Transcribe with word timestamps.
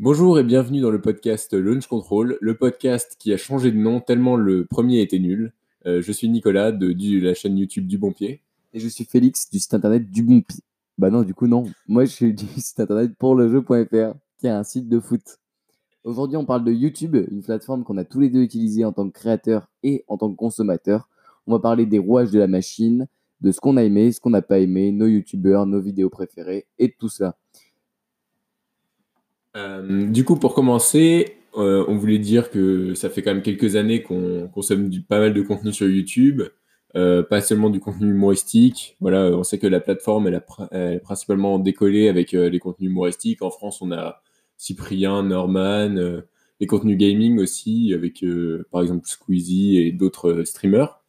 Bonjour 0.00 0.38
et 0.38 0.44
bienvenue 0.44 0.80
dans 0.80 0.92
le 0.92 1.00
podcast 1.00 1.52
Launch 1.52 1.88
Control, 1.88 2.38
le 2.40 2.56
podcast 2.56 3.16
qui 3.18 3.32
a 3.32 3.36
changé 3.36 3.72
de 3.72 3.78
nom 3.78 3.98
tellement 3.98 4.36
le 4.36 4.64
premier 4.64 5.00
était 5.00 5.18
nul. 5.18 5.52
Euh, 5.86 6.00
je 6.00 6.12
suis 6.12 6.28
Nicolas 6.28 6.70
de, 6.70 6.94
la 7.20 7.34
chaîne 7.34 7.58
YouTube 7.58 7.88
du 7.88 7.98
Bon 7.98 8.12
Pied. 8.12 8.40
Et 8.72 8.78
je 8.78 8.86
suis 8.86 9.04
Félix 9.04 9.50
du 9.50 9.58
site 9.58 9.74
internet 9.74 10.08
du 10.08 10.22
bon 10.22 10.40
Pi. 10.40 10.62
Bah 10.98 11.10
non, 11.10 11.22
du 11.22 11.34
coup, 11.34 11.48
non. 11.48 11.64
Moi, 11.88 12.04
je 12.04 12.12
suis 12.12 12.32
du 12.32 12.46
site 12.58 12.78
internet 12.78 13.10
pour 13.18 13.34
le 13.34 13.48
jeu.fr, 13.48 14.14
qui 14.38 14.46
est 14.46 14.50
un 14.50 14.62
site 14.62 14.88
de 14.88 15.00
foot. 15.00 15.40
Aujourd'hui, 16.04 16.36
on 16.36 16.44
parle 16.44 16.62
de 16.62 16.70
YouTube, 16.70 17.16
une 17.16 17.42
plateforme 17.42 17.82
qu'on 17.82 17.96
a 17.96 18.04
tous 18.04 18.20
les 18.20 18.30
deux 18.30 18.42
utilisée 18.42 18.84
en 18.84 18.92
tant 18.92 19.10
que 19.10 19.18
créateur 19.18 19.66
et 19.82 20.04
en 20.06 20.16
tant 20.16 20.30
que 20.30 20.36
consommateur. 20.36 21.08
On 21.48 21.52
va 21.54 21.58
parler 21.58 21.86
des 21.86 21.98
rouages 21.98 22.30
de 22.30 22.38
la 22.38 22.46
machine, 22.46 23.08
de 23.40 23.50
ce 23.50 23.58
qu'on 23.58 23.76
a 23.76 23.82
aimé, 23.82 24.12
ce 24.12 24.20
qu'on 24.20 24.30
n'a 24.30 24.42
pas 24.42 24.60
aimé, 24.60 24.92
nos 24.92 25.06
YouTubeurs, 25.06 25.66
nos 25.66 25.80
vidéos 25.80 26.08
préférées 26.08 26.68
et 26.78 26.94
tout 26.96 27.08
ça. 27.08 27.36
Euh, 29.56 30.06
du 30.10 30.24
coup, 30.24 30.36
pour 30.36 30.54
commencer, 30.54 31.36
euh, 31.56 31.84
on 31.88 31.96
voulait 31.96 32.18
dire 32.18 32.50
que 32.50 32.94
ça 32.94 33.10
fait 33.10 33.22
quand 33.22 33.32
même 33.32 33.42
quelques 33.42 33.76
années 33.76 34.02
qu'on 34.02 34.48
consomme 34.52 34.90
pas 35.08 35.18
mal 35.18 35.34
de 35.34 35.42
contenu 35.42 35.72
sur 35.72 35.88
YouTube, 35.88 36.42
euh, 36.96 37.22
pas 37.22 37.40
seulement 37.40 37.70
du 37.70 37.80
contenu 37.80 38.10
humoristique. 38.10 38.96
Voilà, 39.00 39.30
on 39.36 39.44
sait 39.44 39.58
que 39.58 39.66
la 39.66 39.80
plateforme 39.80 40.28
elle 40.28 41.00
principalement 41.00 41.58
décollé 41.58 42.08
avec 42.08 42.32
les 42.32 42.58
contenus 42.58 42.90
humoristiques. 42.90 43.42
En 43.42 43.50
France, 43.50 43.82
on 43.82 43.92
a 43.92 44.22
Cyprien, 44.56 45.22
Norman, 45.22 46.22
les 46.60 46.66
contenus 46.66 46.98
gaming 46.98 47.38
aussi, 47.38 47.92
avec 47.94 48.24
par 48.70 48.82
exemple 48.82 49.06
Squeezie 49.08 49.78
et 49.78 49.92
d'autres 49.92 50.44
streamers. 50.44 51.00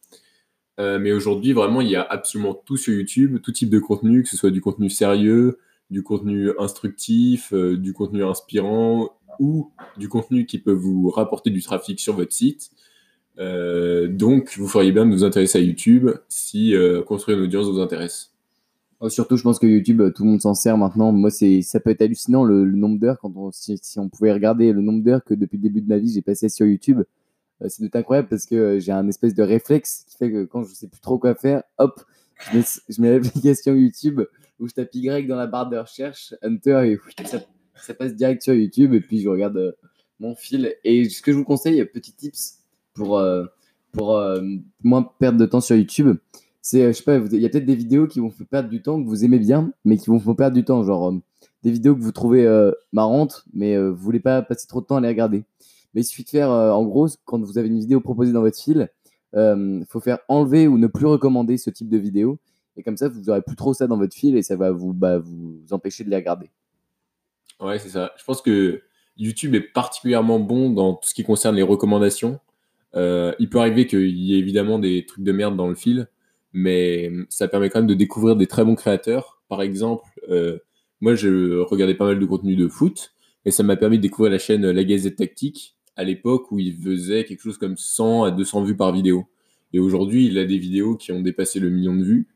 Mais 0.78 1.12
aujourd'hui, 1.12 1.52
vraiment, 1.52 1.82
il 1.82 1.90
y 1.90 1.96
a 1.96 2.02
absolument 2.02 2.54
tout 2.54 2.78
sur 2.78 2.94
YouTube, 2.94 3.38
tout 3.42 3.52
type 3.52 3.68
de 3.68 3.78
contenu, 3.78 4.22
que 4.22 4.28
ce 4.28 4.36
soit 4.36 4.50
du 4.50 4.62
contenu 4.62 4.88
sérieux, 4.88 5.58
du 5.90 6.02
contenu 6.02 6.50
instructif, 6.58 7.52
euh, 7.52 7.76
du 7.76 7.92
contenu 7.92 8.24
inspirant 8.24 9.10
ou 9.38 9.70
du 9.96 10.08
contenu 10.08 10.46
qui 10.46 10.58
peut 10.58 10.72
vous 10.72 11.10
rapporter 11.10 11.50
du 11.50 11.62
trafic 11.62 11.98
sur 11.98 12.14
votre 12.14 12.32
site. 12.32 12.70
Euh, 13.38 14.06
donc, 14.06 14.56
vous 14.56 14.68
feriez 14.68 14.92
bien 14.92 15.06
de 15.06 15.12
vous 15.12 15.24
intéresser 15.24 15.58
à 15.58 15.60
YouTube 15.60 16.10
si 16.28 16.74
euh, 16.74 17.02
construire 17.02 17.38
une 17.38 17.44
audience 17.44 17.66
vous 17.66 17.80
intéresse. 17.80 18.32
Oh, 19.00 19.08
surtout, 19.08 19.36
je 19.36 19.42
pense 19.42 19.58
que 19.58 19.66
YouTube, 19.66 20.02
tout 20.14 20.24
le 20.24 20.30
monde 20.30 20.42
s'en 20.42 20.54
sert 20.54 20.76
maintenant. 20.76 21.10
Moi, 21.10 21.30
c'est, 21.30 21.62
ça 21.62 21.80
peut 21.80 21.90
être 21.90 22.02
hallucinant 22.02 22.44
le, 22.44 22.64
nombre 22.66 22.98
d'heures 22.98 23.18
quand 23.18 23.32
si, 23.52 23.80
on 23.96 24.10
pouvait 24.10 24.32
regarder 24.32 24.72
le 24.72 24.82
nombre 24.82 25.02
d'heures 25.02 25.24
que 25.24 25.32
depuis 25.32 25.56
le 25.56 25.62
début 25.62 25.80
de 25.80 25.88
ma 25.88 25.96
vie 25.96 26.12
j'ai 26.12 26.20
passé 26.20 26.50
sur 26.50 26.66
YouTube. 26.66 27.02
C'est 27.66 27.94
incroyable 27.96 28.28
parce 28.28 28.46
que 28.46 28.78
j'ai 28.78 28.92
un 28.92 29.06
espèce 29.08 29.34
de 29.34 29.42
réflexe 29.42 30.04
qui 30.08 30.16
fait 30.16 30.30
que 30.30 30.44
quand 30.44 30.64
je 30.64 30.74
sais 30.74 30.86
plus 30.86 31.00
trop 31.00 31.18
quoi 31.18 31.34
faire, 31.34 31.62
hop, 31.78 32.02
je 32.52 33.00
mets 33.00 33.18
l'application 33.18 33.74
YouTube 33.74 34.22
où 34.60 34.68
je 34.68 34.74
tape 34.74 34.94
Y 34.94 35.26
dans 35.26 35.36
la 35.36 35.46
barre 35.46 35.68
de 35.68 35.78
recherche, 35.78 36.34
Hunter 36.42 36.96
et 37.18 37.24
ça, 37.26 37.40
ça 37.74 37.94
passe 37.94 38.14
direct 38.14 38.42
sur 38.42 38.54
YouTube 38.54 38.94
et 38.94 39.00
puis 39.00 39.20
je 39.20 39.28
regarde 39.28 39.56
euh, 39.56 39.72
mon 40.18 40.34
fil. 40.34 40.74
Et 40.84 41.08
ce 41.08 41.22
que 41.22 41.32
je 41.32 41.36
vous 41.38 41.44
conseille, 41.44 41.84
petit 41.86 42.12
tips 42.12 42.58
pour, 42.94 43.18
euh, 43.18 43.46
pour 43.92 44.16
euh, 44.16 44.40
moins 44.84 45.02
perdre 45.18 45.38
de 45.38 45.46
temps 45.46 45.60
sur 45.60 45.76
YouTube, 45.76 46.16
c'est, 46.62 46.82
euh, 46.82 46.88
je 46.88 46.98
sais 46.98 47.04
pas, 47.04 47.18
vous- 47.18 47.34
il 47.34 47.40
y 47.40 47.46
a 47.46 47.48
peut-être 47.48 47.64
des 47.66 47.74
vidéos 47.74 48.06
qui 48.06 48.20
vous 48.20 48.30
font 48.30 48.44
perdre 48.44 48.68
du 48.68 48.82
temps, 48.82 49.02
que 49.02 49.08
vous 49.08 49.24
aimez 49.24 49.38
bien, 49.38 49.72
mais 49.84 49.96
qui 49.96 50.10
vous 50.10 50.20
font 50.20 50.34
perdre 50.34 50.54
du 50.54 50.64
temps. 50.64 50.84
Genre, 50.84 51.08
euh, 51.08 51.18
des 51.62 51.70
vidéos 51.70 51.94
que 51.96 52.00
vous 52.00 52.12
trouvez 52.12 52.46
euh, 52.46 52.70
marrantes, 52.92 53.44
mais 53.54 53.74
euh, 53.76 53.88
vous 53.90 54.02
voulez 54.02 54.20
pas 54.20 54.42
passer 54.42 54.66
trop 54.66 54.80
de 54.82 54.86
temps 54.86 54.96
à 54.96 55.00
les 55.00 55.08
regarder. 55.08 55.44
Mais 55.94 56.02
il 56.02 56.04
suffit 56.04 56.24
de 56.24 56.28
faire, 56.28 56.50
euh, 56.50 56.70
en 56.70 56.84
gros, 56.84 57.08
quand 57.24 57.40
vous 57.42 57.56
avez 57.58 57.68
une 57.68 57.80
vidéo 57.80 58.00
proposée 58.00 58.32
dans 58.32 58.42
votre 58.42 58.60
fil, 58.60 58.88
il 59.32 59.84
faut 59.88 60.00
faire 60.00 60.18
enlever 60.28 60.66
ou 60.68 60.76
ne 60.76 60.86
plus 60.88 61.06
recommander 61.06 61.56
ce 61.56 61.70
type 61.70 61.88
de 61.88 61.98
vidéo. 61.98 62.38
Et 62.80 62.82
comme 62.82 62.96
ça, 62.96 63.08
vous 63.08 63.20
n'aurez 63.20 63.42
plus 63.42 63.56
trop 63.56 63.74
ça 63.74 63.86
dans 63.86 63.98
votre 63.98 64.14
fil 64.14 64.38
et 64.38 64.42
ça 64.42 64.56
va 64.56 64.70
vous, 64.70 64.94
bah, 64.94 65.18
vous 65.18 65.60
empêcher 65.70 66.02
de 66.02 66.08
les 66.08 66.16
regarder. 66.16 66.50
Ouais, 67.60 67.78
c'est 67.78 67.90
ça. 67.90 68.12
Je 68.16 68.24
pense 68.24 68.40
que 68.40 68.80
YouTube 69.18 69.54
est 69.54 69.60
particulièrement 69.60 70.40
bon 70.40 70.70
dans 70.70 70.94
tout 70.94 71.06
ce 71.06 71.12
qui 71.12 71.22
concerne 71.22 71.56
les 71.56 71.62
recommandations. 71.62 72.40
Euh, 72.94 73.34
il 73.38 73.50
peut 73.50 73.58
arriver 73.58 73.86
qu'il 73.86 74.16
y 74.16 74.34
ait 74.34 74.38
évidemment 74.38 74.78
des 74.78 75.04
trucs 75.04 75.22
de 75.22 75.30
merde 75.30 75.58
dans 75.58 75.68
le 75.68 75.74
fil, 75.74 76.08
mais 76.54 77.12
ça 77.28 77.48
permet 77.48 77.68
quand 77.68 77.80
même 77.80 77.86
de 77.86 77.92
découvrir 77.92 78.34
des 78.34 78.46
très 78.46 78.64
bons 78.64 78.76
créateurs. 78.76 79.42
Par 79.50 79.60
exemple, 79.60 80.08
euh, 80.30 80.58
moi, 81.02 81.14
je 81.14 81.58
regardais 81.58 81.94
pas 81.94 82.06
mal 82.06 82.18
de 82.18 82.24
contenu 82.24 82.56
de 82.56 82.66
foot, 82.66 83.12
et 83.44 83.50
ça 83.50 83.62
m'a 83.62 83.76
permis 83.76 83.98
de 83.98 84.02
découvrir 84.02 84.32
la 84.32 84.38
chaîne 84.38 84.70
La 84.70 84.84
Gazette 84.84 85.16
Tactique 85.16 85.76
à 85.96 86.04
l'époque 86.04 86.50
où 86.50 86.58
il 86.58 86.74
faisait 86.74 87.24
quelque 87.24 87.42
chose 87.42 87.58
comme 87.58 87.76
100 87.76 88.24
à 88.24 88.30
200 88.30 88.62
vues 88.64 88.76
par 88.76 88.90
vidéo. 88.90 89.26
Et 89.74 89.80
aujourd'hui, 89.80 90.26
il 90.26 90.38
a 90.38 90.46
des 90.46 90.56
vidéos 90.56 90.96
qui 90.96 91.12
ont 91.12 91.20
dépassé 91.20 91.60
le 91.60 91.68
million 91.68 91.94
de 91.94 92.02
vues, 92.02 92.28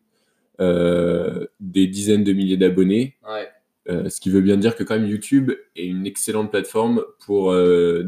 euh, 0.60 1.47
des 1.60 1.87
dizaines 1.87 2.25
de 2.25 2.32
milliers 2.32 2.56
d'abonnés. 2.56 3.16
Ouais. 3.26 3.48
Euh, 3.88 4.09
ce 4.09 4.20
qui 4.20 4.31
veut 4.31 4.41
bien 4.41 4.56
dire 4.56 4.76
que 4.76 4.82
quand 4.82 4.94
même 4.94 5.09
YouTube 5.09 5.53
est 5.76 5.87
une 5.87 6.06
excellente 6.06 6.50
plateforme 6.50 7.03
pour, 7.20 7.50
euh, 7.53 8.04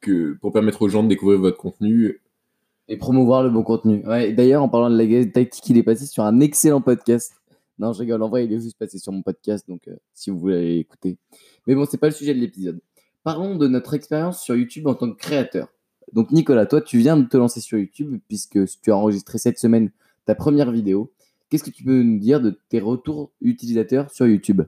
que, 0.00 0.36
pour 0.40 0.52
permettre 0.52 0.82
aux 0.82 0.88
gens 0.88 1.04
de 1.04 1.08
découvrir 1.08 1.38
votre 1.38 1.58
contenu. 1.58 2.20
Et 2.88 2.96
promouvoir 2.96 3.44
le 3.44 3.50
bon 3.50 3.62
contenu. 3.62 4.04
Ouais, 4.06 4.32
D'ailleurs, 4.32 4.62
en 4.62 4.68
parlant 4.68 4.90
de 4.90 5.00
la 5.00 5.24
tactique, 5.26 5.68
il 5.68 5.78
est 5.78 5.84
passé 5.84 6.06
sur 6.06 6.24
un 6.24 6.40
excellent 6.40 6.80
podcast. 6.80 7.34
Non, 7.78 7.92
je 7.92 8.00
rigole. 8.00 8.22
En 8.22 8.28
vrai, 8.28 8.44
il 8.44 8.52
est 8.52 8.60
juste 8.60 8.76
passé 8.78 8.98
sur 8.98 9.12
mon 9.12 9.22
podcast, 9.22 9.66
donc 9.68 9.86
euh, 9.88 9.96
si 10.12 10.30
vous 10.30 10.38
voulez 10.38 10.56
aller 10.56 10.78
écouter. 10.78 11.18
Mais 11.66 11.74
bon, 11.74 11.86
c'est 11.88 11.98
pas 11.98 12.08
le 12.08 12.12
sujet 12.12 12.34
de 12.34 12.40
l'épisode. 12.40 12.80
Parlons 13.22 13.54
de 13.54 13.68
notre 13.68 13.94
expérience 13.94 14.42
sur 14.42 14.56
YouTube 14.56 14.88
en 14.88 14.94
tant 14.94 15.10
que 15.10 15.16
créateur. 15.16 15.68
Donc, 16.12 16.32
Nicolas, 16.32 16.66
toi, 16.66 16.80
tu 16.80 16.98
viens 16.98 17.16
de 17.16 17.26
te 17.26 17.36
lancer 17.36 17.60
sur 17.60 17.78
YouTube 17.78 18.18
puisque 18.26 18.58
tu 18.82 18.90
as 18.90 18.96
enregistré 18.96 19.38
cette 19.38 19.58
semaine 19.58 19.90
ta 20.24 20.34
première 20.34 20.72
vidéo. 20.72 21.11
Qu'est-ce 21.52 21.64
que 21.64 21.70
tu 21.70 21.84
peux 21.84 22.02
nous 22.02 22.18
dire 22.18 22.40
de 22.40 22.58
tes 22.70 22.80
retours 22.80 23.30
utilisateurs 23.42 24.10
sur 24.10 24.26
YouTube? 24.26 24.62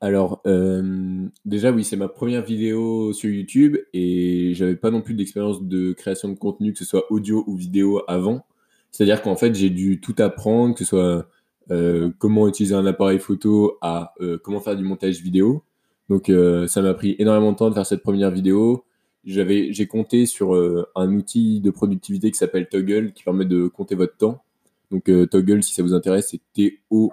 Alors, 0.00 0.40
euh, 0.46 1.26
déjà, 1.44 1.72
oui, 1.72 1.82
c'est 1.82 1.96
ma 1.96 2.06
première 2.06 2.44
vidéo 2.44 3.12
sur 3.12 3.28
YouTube 3.28 3.76
et 3.92 4.52
j'avais 4.54 4.76
pas 4.76 4.92
non 4.92 5.02
plus 5.02 5.14
d'expérience 5.14 5.60
de 5.60 5.94
création 5.94 6.28
de 6.28 6.36
contenu, 6.36 6.74
que 6.74 6.78
ce 6.78 6.84
soit 6.84 7.10
audio 7.10 7.42
ou 7.48 7.56
vidéo 7.56 8.02
avant. 8.06 8.46
C'est-à-dire 8.92 9.20
qu'en 9.20 9.34
fait, 9.34 9.56
j'ai 9.56 9.70
dû 9.70 10.00
tout 10.00 10.14
apprendre, 10.18 10.76
que 10.76 10.84
ce 10.84 10.90
soit 10.90 11.28
euh, 11.72 12.10
comment 12.20 12.46
utiliser 12.46 12.76
un 12.76 12.86
appareil 12.86 13.18
photo 13.18 13.78
à 13.80 14.14
euh, 14.20 14.38
comment 14.40 14.60
faire 14.60 14.76
du 14.76 14.84
montage 14.84 15.20
vidéo. 15.22 15.64
Donc, 16.08 16.30
ça 16.68 16.82
m'a 16.82 16.94
pris 16.94 17.16
énormément 17.18 17.50
de 17.50 17.56
temps 17.56 17.68
de 17.68 17.74
faire 17.74 17.84
cette 17.84 18.04
première 18.04 18.30
vidéo. 18.30 18.84
J'ai 19.24 19.88
compté 19.88 20.24
sur 20.24 20.54
un 20.94 21.12
outil 21.14 21.60
de 21.60 21.70
productivité 21.70 22.30
qui 22.30 22.38
s'appelle 22.38 22.68
Toggle, 22.68 23.12
qui 23.12 23.24
permet 23.24 23.44
de 23.44 23.66
compter 23.66 23.96
votre 23.96 24.16
temps. 24.16 24.44
Donc, 24.90 25.08
euh, 25.10 25.26
Toggle, 25.26 25.62
si 25.62 25.74
ça 25.74 25.82
vous 25.82 25.94
intéresse, 25.94 26.28
c'est 26.30 26.40
T-O-G-G-L. 26.54 27.12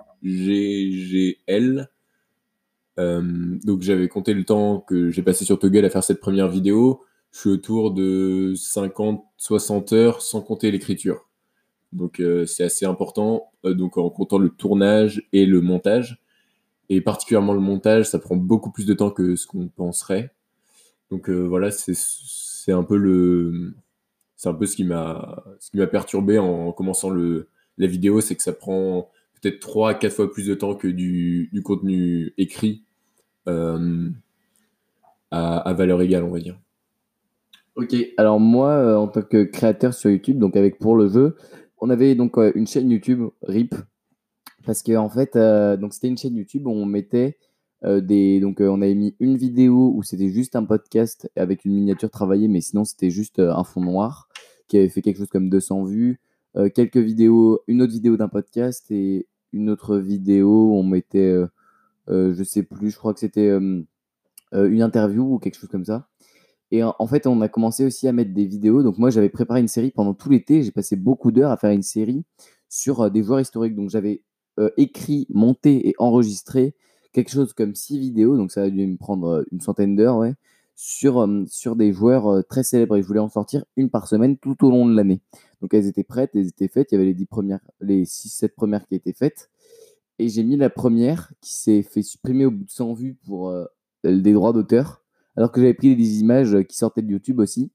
Euh, 2.98 3.60
donc 3.66 3.82
j'avais 3.82 4.08
compté 4.08 4.34
le 4.34 4.46
temps 4.46 4.80
que 4.80 5.10
j'ai 5.10 5.22
passé 5.22 5.44
sur 5.44 5.60
Toggle 5.60 5.84
à 5.84 5.90
faire 5.90 6.04
cette 6.04 6.22
première 6.22 6.48
vidéo. 6.48 7.04
Je 7.32 7.40
suis 7.40 7.50
autour 7.50 7.92
de 7.92 8.54
50-60 8.56 9.94
heures 9.94 10.22
sans 10.22 10.40
compter 10.42 10.72
l'écriture. 10.72 11.28
Donc 11.92 12.22
euh, 12.22 12.46
c'est 12.46 12.64
assez 12.64 12.86
important, 12.86 13.52
donc 13.66 13.98
en 13.98 14.10
comptant 14.10 14.38
le 14.38 14.48
tournage 14.50 15.28
et 15.34 15.46
le 15.46 15.60
montage. 15.60 16.24
Et 16.88 17.02
particulièrement 17.02 17.54
le 17.54 17.60
montage, 17.60 18.06
ça 18.06 18.20
prend 18.20 18.38
beaucoup 18.38 18.72
plus 18.72 18.86
de 18.86 18.94
temps 18.94 19.12
que 19.12 19.36
ce 19.36 19.46
qu'on 19.46 19.68
penserait. 19.68 20.34
Donc 21.12 21.30
voilà, 21.30 21.72
c'est 21.72 22.72
un 22.72 22.84
peu 22.84 22.96
le 22.96 23.76
c'est 24.38 24.50
un 24.50 24.54
peu 24.54 24.66
ce 24.66 24.76
qui 24.76 24.84
m'a 24.86 25.44
perturbé 25.92 26.40
en 26.40 26.72
commençant 26.72 27.10
le 27.10 27.50
la 27.78 27.88
vidéo, 27.88 28.22
c'est 28.22 28.36
que 28.36 28.44
ça 28.44 28.54
prend 28.54 29.10
peut-être 29.42 29.60
3 29.60 29.90
à 29.92 29.94
4 29.94 30.14
fois 30.14 30.32
plus 30.32 30.48
de 30.48 30.56
temps 30.56 30.76
que 30.76 30.88
du, 30.88 31.50
contenu 31.64 32.34
écrit 32.38 32.84
euh, 33.48 34.10
à, 35.32 35.74
valeur 35.74 36.02
égale, 36.02 36.24
on 36.24 36.32
va 36.32 36.40
dire. 36.40 36.60
Ok, 37.76 37.96
alors 38.18 38.40
moi, 38.40 38.72
euh, 38.72 38.96
en 38.96 39.08
tant 39.08 39.22
que 39.22 39.44
créateur 39.44 39.94
sur 39.94 40.10
YouTube, 40.10 40.40
donc 40.40 40.56
avec 40.56 40.80
Pour 40.80 40.96
le 40.96 41.10
jeu, 41.10 41.36
on 41.80 41.90
avait 41.90 42.16
donc 42.16 42.38
euh, 42.38 42.52
une 42.56 42.68
chaîne 42.68 42.90
YouTube, 42.90 43.28
RIP, 43.42 43.76
parce 44.66 44.82
que 44.82 44.96
en 44.96 45.10
fait, 45.10 45.38
donc 45.80 45.94
c'était 45.94 46.08
une 46.08 46.18
chaîne 46.18 46.36
YouTube 46.36 46.66
où 46.66 46.72
on 46.72 46.86
mettait 46.86 47.38
des, 47.84 48.40
donc 48.40 48.62
on 48.62 48.82
avait 48.82 48.96
mis 48.96 49.16
une 49.20 49.38
vidéo 49.38 49.94
où 49.94 50.02
c'était 50.02 50.30
juste 50.30 50.56
un 50.56 50.64
podcast 50.64 51.30
avec 51.36 51.66
une 51.66 51.74
miniature 51.74 52.10
travaillée, 52.10 52.48
mais 52.48 52.62
sinon 52.62 52.84
c'était 52.84 53.12
juste 53.12 53.38
un 53.38 53.64
fond 53.64 53.82
noir 53.82 54.28
qui 54.68 54.78
avait 54.78 54.90
fait 54.90 55.04
quelque 55.04 55.18
chose 55.18 55.30
comme 55.30 55.52
200 55.52 55.84
vues, 55.84 56.20
euh, 56.58 56.70
quelques 56.70 56.98
vidéos, 56.98 57.62
une 57.68 57.82
autre 57.82 57.92
vidéo 57.94 58.18
d'un 58.18 58.30
podcast 58.30 58.90
et 58.92 59.28
une 59.56 59.70
autre 59.70 59.98
vidéo 59.98 60.70
où 60.70 60.76
on 60.76 60.84
mettait, 60.84 61.32
euh, 61.32 61.48
euh, 62.10 62.34
je 62.34 62.44
sais 62.44 62.64
plus, 62.64 62.92
je 62.92 62.98
crois 62.98 63.14
que 63.14 63.20
c'était 63.20 63.48
euh, 63.48 63.82
euh, 64.54 64.70
une 64.70 64.82
interview 64.82 65.36
ou 65.36 65.40
quelque 65.40 65.58
chose 65.58 65.70
comme 65.70 65.86
ça. 65.86 66.08
Et 66.72 66.84
en, 66.84 67.08
fait, 67.08 67.28
on 67.28 67.42
a 67.42 67.48
commencé 67.48 67.86
aussi 67.86 68.08
à 68.08 68.12
mettre 68.12 68.34
des 68.34 68.46
vidéos. 68.46 68.84
Donc 68.84 68.98
moi, 68.98 69.10
j'avais 69.10 69.30
préparé 69.30 69.62
une 69.62 69.68
série 69.68 69.92
pendant 69.92 70.14
tout 70.14 70.30
l'été. 70.30 70.64
J'ai 70.64 70.72
passé 70.72 70.96
beaucoup 70.96 71.32
d'heures 71.32 71.52
à 71.52 71.58
faire 71.58 71.72
une 71.72 71.84
série 71.84 72.26
sur 72.70 73.10
des 73.12 73.24
joueurs 73.24 73.40
historiques. 73.40 73.76
Donc 73.76 73.90
j'avais 73.92 74.24
écrit, 74.76 75.28
monté 75.30 75.88
et 75.88 75.96
enregistré 76.00 76.76
quelque 77.14 77.30
chose 77.30 77.54
comme 77.54 77.76
six 77.76 78.00
vidéos. 78.00 78.36
Donc 78.36 78.52
ça 78.52 78.64
a 78.64 78.70
dû 78.70 78.86
me 78.88 78.98
prendre 78.98 79.46
une 79.52 79.62
centaine 79.62 79.96
d'heures, 79.96 80.18
ouais, 80.18 80.34
sur, 80.76 81.26
sur 81.48 81.76
des 81.76 81.94
joueurs 81.94 82.44
très 82.50 82.64
célèbres. 82.64 82.98
Et 82.98 83.04
je 83.04 83.08
voulais 83.08 83.20
en 83.20 83.30
sortir 83.30 83.64
une 83.78 83.92
par 83.92 84.08
semaine 84.08 84.36
tout 84.36 84.66
au 84.66 84.72
long 84.72 84.88
de 84.88 84.96
l'année. 84.96 85.22
Donc 85.66 85.74
elles 85.74 85.88
étaient 85.88 86.04
prêtes, 86.04 86.30
elles 86.36 86.46
étaient 86.46 86.68
faites. 86.68 86.92
Il 86.92 86.96
y 87.00 87.02
avait 87.02 87.12
les 87.12 87.26
premières, 87.26 87.60
les 87.82 88.06
6-7 88.06 88.50
premières 88.50 88.86
qui 88.86 88.94
étaient 88.94 89.14
faites. 89.14 89.50
Et 90.20 90.30
j'ai 90.30 90.44
mis 90.44 90.58
la 90.58 90.70
première 90.70 91.34
qui 91.42 91.56
s'est 91.56 91.82
fait 91.82 92.04
supprimer 92.04 92.46
au 92.46 92.52
bout 92.52 92.66
de 92.66 92.70
100 92.70 92.94
vues 92.94 93.18
pour 93.26 93.50
euh, 93.50 93.66
des 94.04 94.32
droits 94.34 94.54
d'auteur, 94.54 95.02
alors 95.36 95.52
que 95.52 95.60
j'avais 95.60 95.74
pris 95.74 95.96
des 95.96 96.20
images 96.20 96.56
qui 96.70 96.78
sortaient 96.78 97.02
de 97.02 97.10
YouTube 97.10 97.40
aussi, 97.40 97.72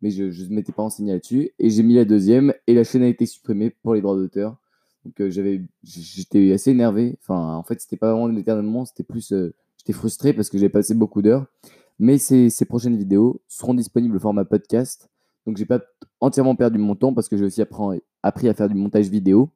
mais 0.00 0.08
je 0.08 0.24
ne 0.24 0.54
m'étais 0.54 0.72
pas 0.72 0.84
renseigné 0.84 1.12
là-dessus. 1.12 1.50
Et 1.58 1.68
j'ai 1.68 1.82
mis 1.82 1.96
la 1.96 2.06
deuxième, 2.06 2.54
et 2.66 2.72
la 2.72 2.82
chaîne 2.82 3.02
a 3.02 3.08
été 3.08 3.26
supprimée 3.26 3.68
pour 3.68 3.92
les 3.92 4.00
droits 4.00 4.16
d'auteur. 4.16 4.56
Donc 5.04 5.20
euh, 5.20 5.28
j'avais, 5.28 5.60
j'étais 5.82 6.50
assez 6.50 6.70
énervé. 6.70 7.18
Enfin, 7.20 7.56
en 7.56 7.62
fait, 7.62 7.78
c'était 7.78 7.98
pas 7.98 8.10
vraiment 8.10 8.28
l'éternement, 8.28 8.86
c'était 8.86 9.04
plus, 9.04 9.34
euh, 9.34 9.52
j'étais 9.76 9.92
frustré 9.92 10.32
parce 10.32 10.48
que 10.48 10.56
j'ai 10.56 10.70
passé 10.70 10.94
beaucoup 10.94 11.20
d'heures. 11.20 11.44
Mais 11.98 12.16
ces, 12.16 12.48
ces, 12.48 12.64
prochaines 12.64 12.96
vidéos 12.96 13.42
seront 13.48 13.74
disponibles 13.74 14.16
au 14.16 14.20
format 14.20 14.46
podcast. 14.46 15.10
Donc 15.46 15.56
j'ai 15.56 15.66
pas 15.66 15.80
entièrement 16.20 16.56
perdu 16.56 16.78
mon 16.78 16.94
temps 16.94 17.12
parce 17.12 17.28
que 17.28 17.36
j'ai 17.36 17.44
aussi 17.44 17.62
appris, 17.62 18.48
à 18.48 18.54
faire 18.54 18.68
du 18.68 18.74
montage 18.74 19.08
vidéo. 19.08 19.50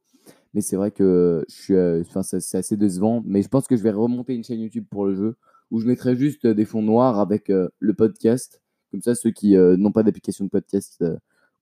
Mais 0.55 0.61
c'est 0.61 0.77
vrai 0.77 0.91
que 0.91 1.45
je 1.49 1.55
suis, 1.55 1.75
euh, 1.75 2.03
c'est 2.23 2.59
assez 2.59 2.77
décevant. 2.77 3.23
Mais 3.27 3.43
je 3.43 3.49
pense 3.49 3.67
que 3.67 3.77
je 3.77 3.83
vais 3.83 3.91
remonter 3.91 4.35
une 4.35 4.45
chaîne 4.45 4.61
YouTube 4.61 4.87
pour 4.91 5.07
le 5.07 5.15
jeu 5.15 5.37
où 5.71 5.81
je 5.81 5.87
mettrai 5.87 6.17
juste 6.17 6.47
des 6.47 6.65
fonds 6.65 6.83
noirs 6.83 7.19
avec 7.21 7.49
le 7.49 7.95
podcast. 7.95 8.63
Comme 8.91 9.03
ça, 9.03 9.15
ceux 9.15 9.31
qui 9.31 9.55
n'ont 9.55 9.93
pas 9.93 10.03
d'application 10.03 10.47
de 10.47 10.51
podcast 10.51 11.05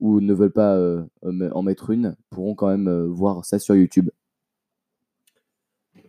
ou 0.00 0.20
ne 0.20 0.34
veulent 0.34 0.52
pas 0.52 0.76
euh, 0.76 1.04
en 1.22 1.62
mettre 1.62 1.90
une 1.90 2.16
pourront 2.30 2.54
quand 2.54 2.68
même 2.68 2.88
euh, 2.88 3.06
voir 3.06 3.44
ça 3.44 3.58
sur 3.58 3.74
YouTube. 3.74 4.10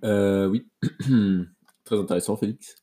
Euh, 0.03 0.47
oui, 0.47 0.67
très 1.83 1.97
intéressant, 1.97 2.35
Félix. 2.35 2.75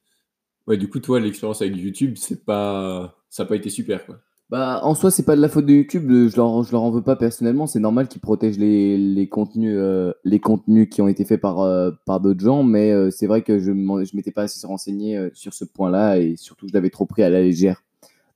Ouais, 0.67 0.77
du 0.77 0.89
coup, 0.89 0.99
toi, 0.99 1.21
l'expérience 1.21 1.63
avec 1.63 1.77
YouTube, 1.77 2.15
c'est 2.17 2.45
pas, 2.45 3.23
ça 3.29 3.43
n'a 3.43 3.49
pas 3.49 3.57
été 3.57 3.71
super, 3.71 4.05
quoi. 4.07 4.21
Bah, 4.51 4.81
en 4.83 4.95
soi, 4.95 5.11
c'est 5.11 5.25
pas 5.25 5.37
de 5.37 5.41
la 5.41 5.49
faute 5.49 5.67
de 5.67 5.73
YouTube. 5.73 6.09
Je 6.09 6.37
leur, 6.37 6.63
je 6.63 6.73
leur 6.73 6.83
en 6.83 6.91
veux 6.91 7.03
pas 7.03 7.17
personnellement. 7.17 7.67
C'est 7.67 7.81
normal 7.81 8.09
qu'ils 8.09 8.21
protègent 8.21 8.59
les, 8.59 8.97
les 8.99 9.29
contenus, 9.29 9.79
les 10.25 10.41
contenus 10.41 10.89
qui 10.91 11.03
ont 11.03 11.09
été 11.09 11.25
faits 11.25 11.41
par, 11.41 11.67
par 12.05 12.21
d'autres 12.21 12.41
gens. 12.41 12.63
Mais 12.63 13.11
c'est 13.11 13.27
vrai 13.27 13.43
que 13.43 13.59
je 13.59 13.73
je 13.73 14.17
m'étais 14.17 14.33
pas 14.33 14.43
assez 14.43 14.65
renseigné 14.67 15.31
sur 15.33 15.55
ce 15.55 15.65
point-là 15.65 16.19
et 16.19 16.37
surtout, 16.37 16.69
je 16.69 16.75
l'avais 16.75 16.91
trop 16.91 17.07
pris 17.07 17.23
à 17.23 17.31
la 17.31 17.41
légère. 17.41 17.83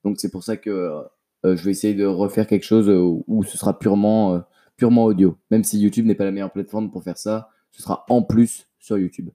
Donc, 0.02 0.19
c'est 0.19 0.31
pour 0.31 0.43
ça 0.43 0.56
que 0.56 1.05
euh, 1.44 1.56
je 1.56 1.64
vais 1.64 1.70
essayer 1.70 1.94
de 1.94 2.05
refaire 2.05 2.46
quelque 2.46 2.64
chose 2.64 2.88
euh, 2.88 3.22
où 3.26 3.44
ce 3.44 3.56
sera 3.56 3.78
purement, 3.78 4.34
euh, 4.34 4.38
purement 4.76 5.05
audio. 5.05 5.37
Même 5.50 5.64
si 5.64 5.78
YouTube 5.78 6.06
n'est 6.06 6.14
pas 6.14 6.25
la 6.25 6.32
meilleure 6.32 6.52
plateforme 6.52 6.90
pour 6.90 7.05
faire 7.05 7.19
ça, 7.19 7.50
ce 7.70 7.82
sera 7.82 8.05
en 8.08 8.22
plus 8.22 8.66
sur 8.78 8.99
YouTube. 8.99 9.31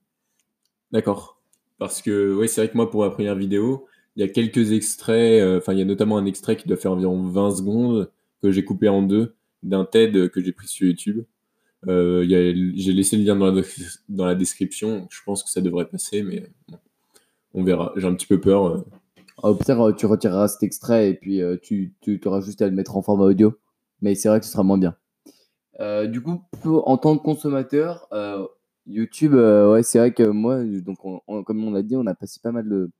D'accord. 0.92 1.40
Parce 1.78 2.02
que 2.02 2.34
oui, 2.34 2.48
c'est 2.48 2.60
vrai 2.60 2.70
que 2.70 2.76
moi, 2.76 2.90
pour 2.90 3.00
ma 3.02 3.10
première 3.10 3.34
vidéo, 3.34 3.86
il 4.16 4.20
y 4.20 4.22
a 4.22 4.28
quelques 4.28 4.72
extraits, 4.72 5.42
enfin, 5.58 5.72
il 5.72 5.78
y 5.78 5.82
a 5.82 5.84
notamment 5.84 6.16
un 6.18 6.26
extrait 6.26 6.56
qui 6.56 6.68
doit 6.68 6.76
faire 6.76 6.92
environ 6.92 7.22
20 7.28 7.56
secondes 7.56 8.10
que 8.42 8.50
j'ai 8.50 8.64
coupé 8.64 8.88
en 8.88 9.02
deux 9.02 9.34
d'un 9.62 9.84
TED 9.84 10.30
que 10.30 10.42
j'ai 10.42 10.52
pris 10.52 10.68
sur 10.68 10.86
YouTube. 10.86 11.24
j'ai 11.86 12.92
laissé 12.92 13.16
le 13.16 13.24
lien 13.24 13.36
dans 13.36 13.50
la, 13.50 13.62
dans 14.08 14.26
la, 14.26 14.34
description. 14.34 15.06
Je 15.10 15.20
pense 15.24 15.42
que 15.42 15.50
ça 15.50 15.60
devrait 15.60 15.86
passer, 15.86 16.22
mais 16.22 16.44
on 17.54 17.64
verra. 17.64 17.92
J'ai 17.96 18.06
un 18.06 18.14
petit 18.14 18.26
peu 18.26 18.40
peur. 18.40 18.84
Au 19.42 19.54
pire, 19.54 19.80
euh, 19.80 19.92
tu 19.92 20.06
retireras 20.06 20.48
cet 20.48 20.62
extrait 20.62 21.10
et 21.10 21.14
puis 21.14 21.42
euh, 21.42 21.56
tu, 21.60 21.92
tu 22.00 22.20
auras 22.24 22.40
juste 22.40 22.62
à 22.62 22.66
le 22.66 22.72
mettre 22.72 22.96
en 22.96 23.02
format 23.02 23.24
audio. 23.24 23.54
Mais 24.00 24.14
c'est 24.14 24.28
vrai 24.28 24.40
que 24.40 24.46
ce 24.46 24.52
sera 24.52 24.62
moins 24.62 24.78
bien. 24.78 24.96
Euh, 25.80 26.06
du 26.06 26.20
coup, 26.20 26.42
en 26.64 26.98
tant 26.98 27.16
que 27.16 27.22
consommateur, 27.22 28.08
YouTube, 28.86 29.34
ouais, 29.34 29.82
c'est 29.82 29.98
vrai 29.98 30.12
que 30.12 30.24
moi, 30.24 30.62
donc 30.62 30.98
comme 30.98 31.64
on 31.64 31.70
l'a 31.70 31.82
dit, 31.82 31.96
on 31.96 32.06
a 32.06 32.14
passé 32.14 32.38
pas 32.42 32.52
mal 32.52 32.68
de, 32.68 32.90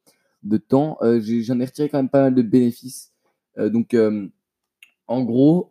de 0.44 0.56
temps. 0.56 0.98
J'en 1.02 1.60
ai, 1.60 1.64
retiré 1.64 1.88
quand 1.88 1.98
même 1.98 2.08
pas 2.08 2.22
mal 2.22 2.34
de 2.34 2.42
bénéfices. 2.42 3.12
donc, 3.58 3.96
en 5.06 5.22
gros, 5.22 5.70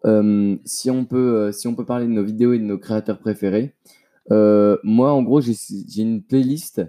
si, 0.66 0.92
on 0.92 1.06
peut, 1.06 1.52
si 1.52 1.68
on 1.68 1.76
peut 1.76 1.86
parler 1.86 2.06
de 2.06 2.12
nos 2.12 2.24
vidéos 2.24 2.54
et 2.54 2.60
de 2.60 2.64
nos 2.64 2.78
créateurs 2.78 3.20
préférés, 3.20 3.76
moi, 4.30 5.14
en 5.14 5.24
gros, 5.24 5.42
j'ai 5.42 6.02
une 6.02 6.24
playlist 6.24 6.82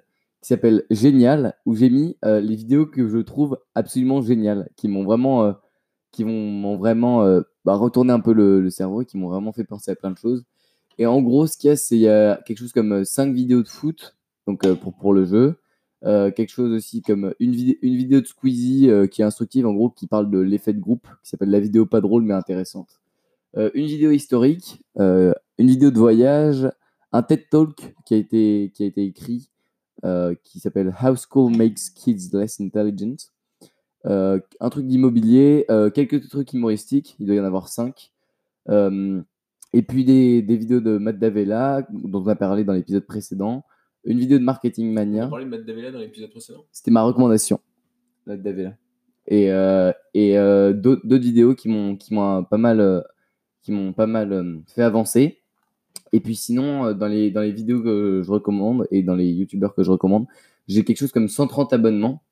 qui 0.45 0.49
s'appelle 0.49 0.85
Génial, 0.91 1.57
où 1.65 1.75
j'ai 1.75 1.89
mis 1.89 2.19
euh, 2.23 2.39
les 2.39 2.55
vidéos 2.55 2.85
que 2.85 3.09
je 3.09 3.17
trouve 3.17 3.59
absolument 3.75 4.21
géniales, 4.21 4.69
qui 4.77 4.89
m'ont 4.89 5.03
vraiment, 5.03 5.45
euh, 5.45 5.53
vraiment 6.77 7.25
euh, 7.25 7.41
bah, 7.65 7.77
retourné 7.77 8.13
un 8.13 8.21
peu 8.21 8.35
le, 8.35 8.69
cerveau, 8.69 9.05
qui 9.05 9.17
m'ont 9.17 9.31
vraiment 9.31 9.55
fait 9.55 9.65
penser 9.65 9.91
à 9.91 9.97
plein 9.97 10.11
de 10.11 10.19
choses. 10.19 10.45
Et 10.99 11.07
en 11.07 11.23
gros, 11.23 11.47
ce 11.47 11.57
qu'il 11.57 11.71
y 11.71 11.73
a, 11.73 11.77
c'est 11.77 12.45
quelque 12.45 12.59
chose 12.59 12.75
comme 12.75 13.07
5 13.07 13.33
vidéos 13.33 13.63
de 13.63 13.69
foot, 13.69 14.17
donc 14.47 14.71
pour, 14.81 14.95
pour 14.95 15.15
le 15.15 15.25
jeu. 15.25 15.57
Quelque 16.05 16.51
chose 16.51 16.73
aussi 16.73 17.01
comme 17.01 17.35
une, 17.41 17.55
une 17.81 17.97
vidéo 17.97 18.21
de 18.21 18.27
Squeezie 18.27 18.91
qui 19.11 19.23
est 19.23 19.25
instructive, 19.25 19.67
en 19.67 19.73
gros, 19.73 19.91
qui 19.91 20.07
parle 20.07 20.31
de 20.31 20.39
l'effet 20.39 20.73
de 20.73 20.81
groupe, 20.81 21.07
qui 21.23 21.31
s'appelle 21.31 21.51
la 21.51 21.61
vidéo 21.61 21.87
pas 21.87 22.01
drôle 22.01 22.25
mais 22.25 22.35
intéressante. 22.35 23.01
une 23.57 23.87
vidéo 23.87 24.11
historique, 24.11 24.83
une 24.99 25.35
vidéo 25.59 25.91
de 25.91 25.99
voyage, 25.99 26.69
un 27.13 27.23
TED 27.23 27.49
Talk 27.49 27.95
qui 28.05 28.15
a 28.15 28.17
été, 28.19 28.73
qui 28.75 28.83
a 28.83 28.87
été 28.87 29.05
écrit 29.05 29.49
euh, 30.05 30.35
qui 30.43 30.61
s'appelle 30.61 30.95
How 31.03 31.15
School 31.17 31.57
Makes 31.57 31.95
Kids 31.95 32.29
Less 32.35 32.61
Intelligent. 32.61 33.17
Euh, 34.05 34.39
un 34.61 34.69
truc 34.69 34.87
d'immobilier, 34.87 35.65
euh, 35.71 35.89
quelques 35.89 36.29
trucs 36.29 36.53
humoristiques, 36.53 37.17
il 37.19 37.27
doit 37.27 37.37
y 37.37 37.41
en 37.41 37.45
avoir 37.45 37.69
cinq. 37.69 38.13
et 38.69 39.83
puis 39.83 40.05
des, 40.05 40.43
des, 40.43 40.57
vidéos 40.59 40.81
de 40.81 40.99
Matt 40.99 41.19
Davella, 41.19 41.87
dont 41.91 42.23
on 42.23 42.29
a 42.29 42.37
parlé 42.37 42.65
dans 42.65 42.75
l'épisode 42.75 43.07
précédent. 43.07 43.65
Une 44.05 44.19
vidéo 44.19 44.39
de 44.39 44.45
Marketing 44.45 44.93
Mania. 44.93 45.25
On 45.25 45.27
a 45.27 45.31
parlé 45.31 45.45
de 45.47 45.51
Matt 45.51 45.65
Davella 45.65 45.91
dans 45.91 45.99
l'épisode 45.99 46.31
précédent 46.31 46.65
C'était 46.73 46.91
ma 46.91 47.03
recommandation, 47.03 47.61
Matt 48.27 48.43
Davella. 48.43 48.77
Et, 49.27 49.47
et 50.13 50.35
d'autres 50.75 51.17
vidéos 51.17 51.55
qui 51.55 51.69
m'ont 51.69 51.97
pas 52.45 52.59
mal, 52.59 53.05
qui 53.63 53.73
m'ont 53.73 53.93
pas 53.95 54.07
mal 54.07 54.63
fait 54.67 54.83
avancer. 54.83 55.41
Et 56.15 56.21
puis 56.21 56.37
sinon, 56.37 56.87
euh, 56.87 56.95
dans 56.95 57.09
les, 57.09 57.33
dans 57.33 57.41
les 57.41 57.51
vidéos 57.51 57.83
que 57.83 58.23
je 58.25 58.31
recommande 58.31 58.87
et 58.93 59.03
dans 59.03 59.17
les 59.17 59.29
youtubeurs 59.33 59.75
que 59.75 59.83
je 59.83 59.91
recommande, 59.91 60.27
j'ai 60.69 60.85
quelque 60.85 60.99
chose 60.99 61.11
comme 61.11 61.29
130 61.29 61.73
abonnements. 61.73 62.23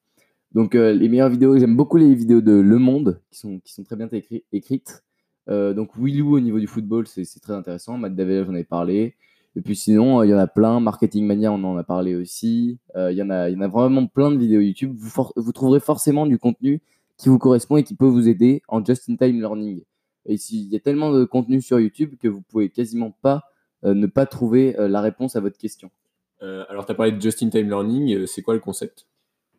Donc 0.53 0.77
euh, 0.77 0.93
les 0.93 1.09
meilleures 1.09 1.31
vidéos, 1.31 1.59
j'aime 1.59 1.77
beaucoup 1.77 1.97
les 1.97 2.15
vidéos 2.15 2.41
de 2.41 2.53
Le 2.53 2.79
Monde 2.79 3.21
qui 3.33 3.41
sont, 3.41 3.59
qui 3.59 3.73
sont 3.73 3.83
très 3.83 3.97
bien 3.97 4.09
écrites. 4.53 5.03
Euh, 5.49 5.75
donc 5.75 5.97
Willou 5.97 6.37
au 6.37 6.41
niveau 6.41 6.61
du 6.61 6.69
football, 6.69 7.09
c'est 7.09 7.25
très 7.41 7.55
intéressant. 7.55 7.99
Matt 7.99 8.15
Davella, 8.15 8.45
j'en 8.45 8.55
ai 8.55 8.63
parlé. 8.63 9.17
Et 9.57 9.61
puis 9.61 9.77
sinon, 9.77 10.23
il 10.23 10.31
y 10.31 10.35
en 10.35 10.39
a 10.39 10.47
plein. 10.47 10.81
Marketing 10.81 11.27
Mania, 11.27 11.53
on 11.53 11.63
en 11.65 11.77
a 11.77 11.85
parlé 11.85 12.15
aussi. 12.15 12.79
Il 12.97 13.13
y, 13.13 13.23
en 13.23 13.31
a, 13.31 13.51
il 13.51 13.55
y 13.55 13.59
en 13.59 13.61
a 13.61 13.69
vraiment 13.69 14.07
plein 14.07 14.31
de 14.31 14.39
vidéos 14.39 14.61
YouTube. 14.61 14.95
Vous, 14.97 15.11
vous 15.37 15.53
trouverez 15.53 15.81
forcément 15.81 16.27
du 16.27 16.39
contenu 16.39 16.81
qui 17.19 17.29
vous 17.29 17.39
correspond 17.39 17.77
et 17.77 17.85
qui 17.85 17.95
peut 17.95 18.07
vous 18.07 18.29
aider 18.29 18.63
en 18.69 18.85
just-in-time 18.85 19.39
learning. 19.39 19.83
Et 20.27 20.37
il 20.51 20.73
y 20.73 20.77
a 20.77 20.81
tellement 20.81 21.13
de 21.13 21.25
contenu 21.25 21.61
sur 21.61 21.81
YouTube 21.81 22.15
que 22.21 22.29
vous 22.29 22.43
pouvez 22.43 22.71
quasiment 22.71 23.11
pas 23.11 23.45
euh, 23.85 23.95
ne 23.95 24.07
pas 24.07 24.27
trouver 24.27 24.79
euh, 24.79 24.89
la 24.89 25.01
réponse 25.01 25.35
à 25.35 25.41
votre 25.41 25.59
question. 25.59 25.91
Euh, 26.43 26.65
alors, 26.69 26.87
tu 26.87 26.93
as 26.93 26.95
parlé 26.95 27.13
de 27.13 27.21
just-in-time 27.21 27.69
learning, 27.69 28.27
c'est 28.27 28.43
quoi 28.43 28.55
le 28.55 28.61
concept? 28.61 29.07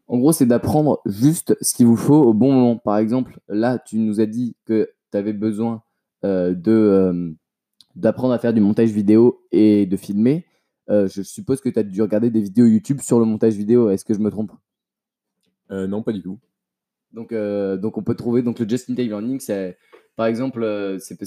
En 0.07 0.17
gros, 0.17 0.31
c'est 0.31 0.45
d'apprendre 0.45 1.01
juste 1.05 1.57
ce 1.61 1.73
qu'il 1.73 1.85
vous 1.85 1.97
faut 1.97 2.21
au 2.21 2.33
bon 2.33 2.53
moment. 2.53 2.77
Par 2.77 2.97
exemple, 2.97 3.39
là, 3.47 3.79
tu 3.79 3.97
nous 3.97 4.21
as 4.21 4.25
dit 4.25 4.55
que 4.65 4.91
tu 5.11 5.17
avais 5.17 5.33
besoin 5.33 5.81
de 6.23 7.35
d'apprendre 7.95 8.33
à 8.33 8.39
faire 8.39 8.53
du 8.53 8.61
montage 8.61 8.89
vidéo 8.89 9.45
et 9.51 9.85
de 9.85 9.97
filmer. 9.97 10.45
je 10.89 11.21
suppose 11.21 11.61
que 11.61 11.69
tu 11.69 11.79
as 11.79 11.83
dû 11.83 12.01
regarder 12.01 12.29
des 12.29 12.41
vidéos 12.41 12.65
YouTube 12.65 12.99
sur 13.01 13.19
le 13.19 13.25
montage 13.25 13.55
vidéo. 13.55 13.89
Est-ce 13.89 14.05
que 14.05 14.13
je 14.13 14.19
me 14.19 14.29
trompe? 14.29 14.51
Non, 15.69 16.03
pas 16.03 16.11
du 16.11 16.21
tout. 16.21 16.39
Donc, 17.11 17.33
donc 17.33 17.97
on 17.97 18.03
peut 18.03 18.15
trouver 18.15 18.41
donc 18.41 18.59
le 18.59 18.67
just-in-time 18.67 19.07
learning, 19.07 19.39
c'est 19.39 19.77
par 20.15 20.27
exemple, 20.27 20.63
euh, 20.63 20.99
c'est, 20.99 21.17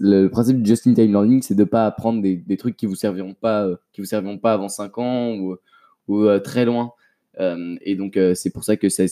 le 0.00 0.28
principe 0.28 0.62
du 0.62 0.68
just-in-time 0.68 1.10
learning, 1.10 1.42
c'est 1.42 1.54
de 1.54 1.60
ne 1.60 1.68
pas 1.68 1.86
apprendre 1.86 2.20
des, 2.20 2.36
des, 2.36 2.56
trucs 2.58 2.76
qui 2.76 2.84
vous 2.84 2.94
serviront 2.94 3.32
pas, 3.32 3.66
euh, 3.66 3.76
qui 3.92 4.02
vous 4.02 4.06
serviront 4.06 4.38
pas 4.38 4.52
avant 4.52 4.68
5 4.68 4.98
ans 4.98 5.34
ou, 5.34 5.56
ou 6.08 6.24
euh, 6.24 6.38
très 6.38 6.66
loin. 6.66 6.92
et 7.38 7.94
donc, 7.96 8.18
c'est 8.34 8.50
pour 8.50 8.64
ça 8.64 8.76
que 8.76 8.88
c'est, 8.88 9.06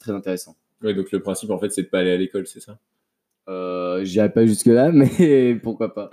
très 0.00 0.12
intéressant. 0.12 0.56
Oui, 0.82 0.94
donc 0.94 1.12
le 1.12 1.20
principe, 1.20 1.50
en 1.50 1.58
fait, 1.58 1.70
c'est 1.70 1.82
de 1.82 1.88
pas 1.88 1.98
aller 1.98 2.12
à 2.12 2.16
l'école, 2.16 2.46
c'est 2.46 2.60
ça? 2.60 2.78
Euh, 3.48 4.04
J'irai 4.04 4.32
pas 4.32 4.46
jusque-là, 4.46 4.92
mais 4.92 5.54
pourquoi 5.62 5.94
pas. 5.94 6.10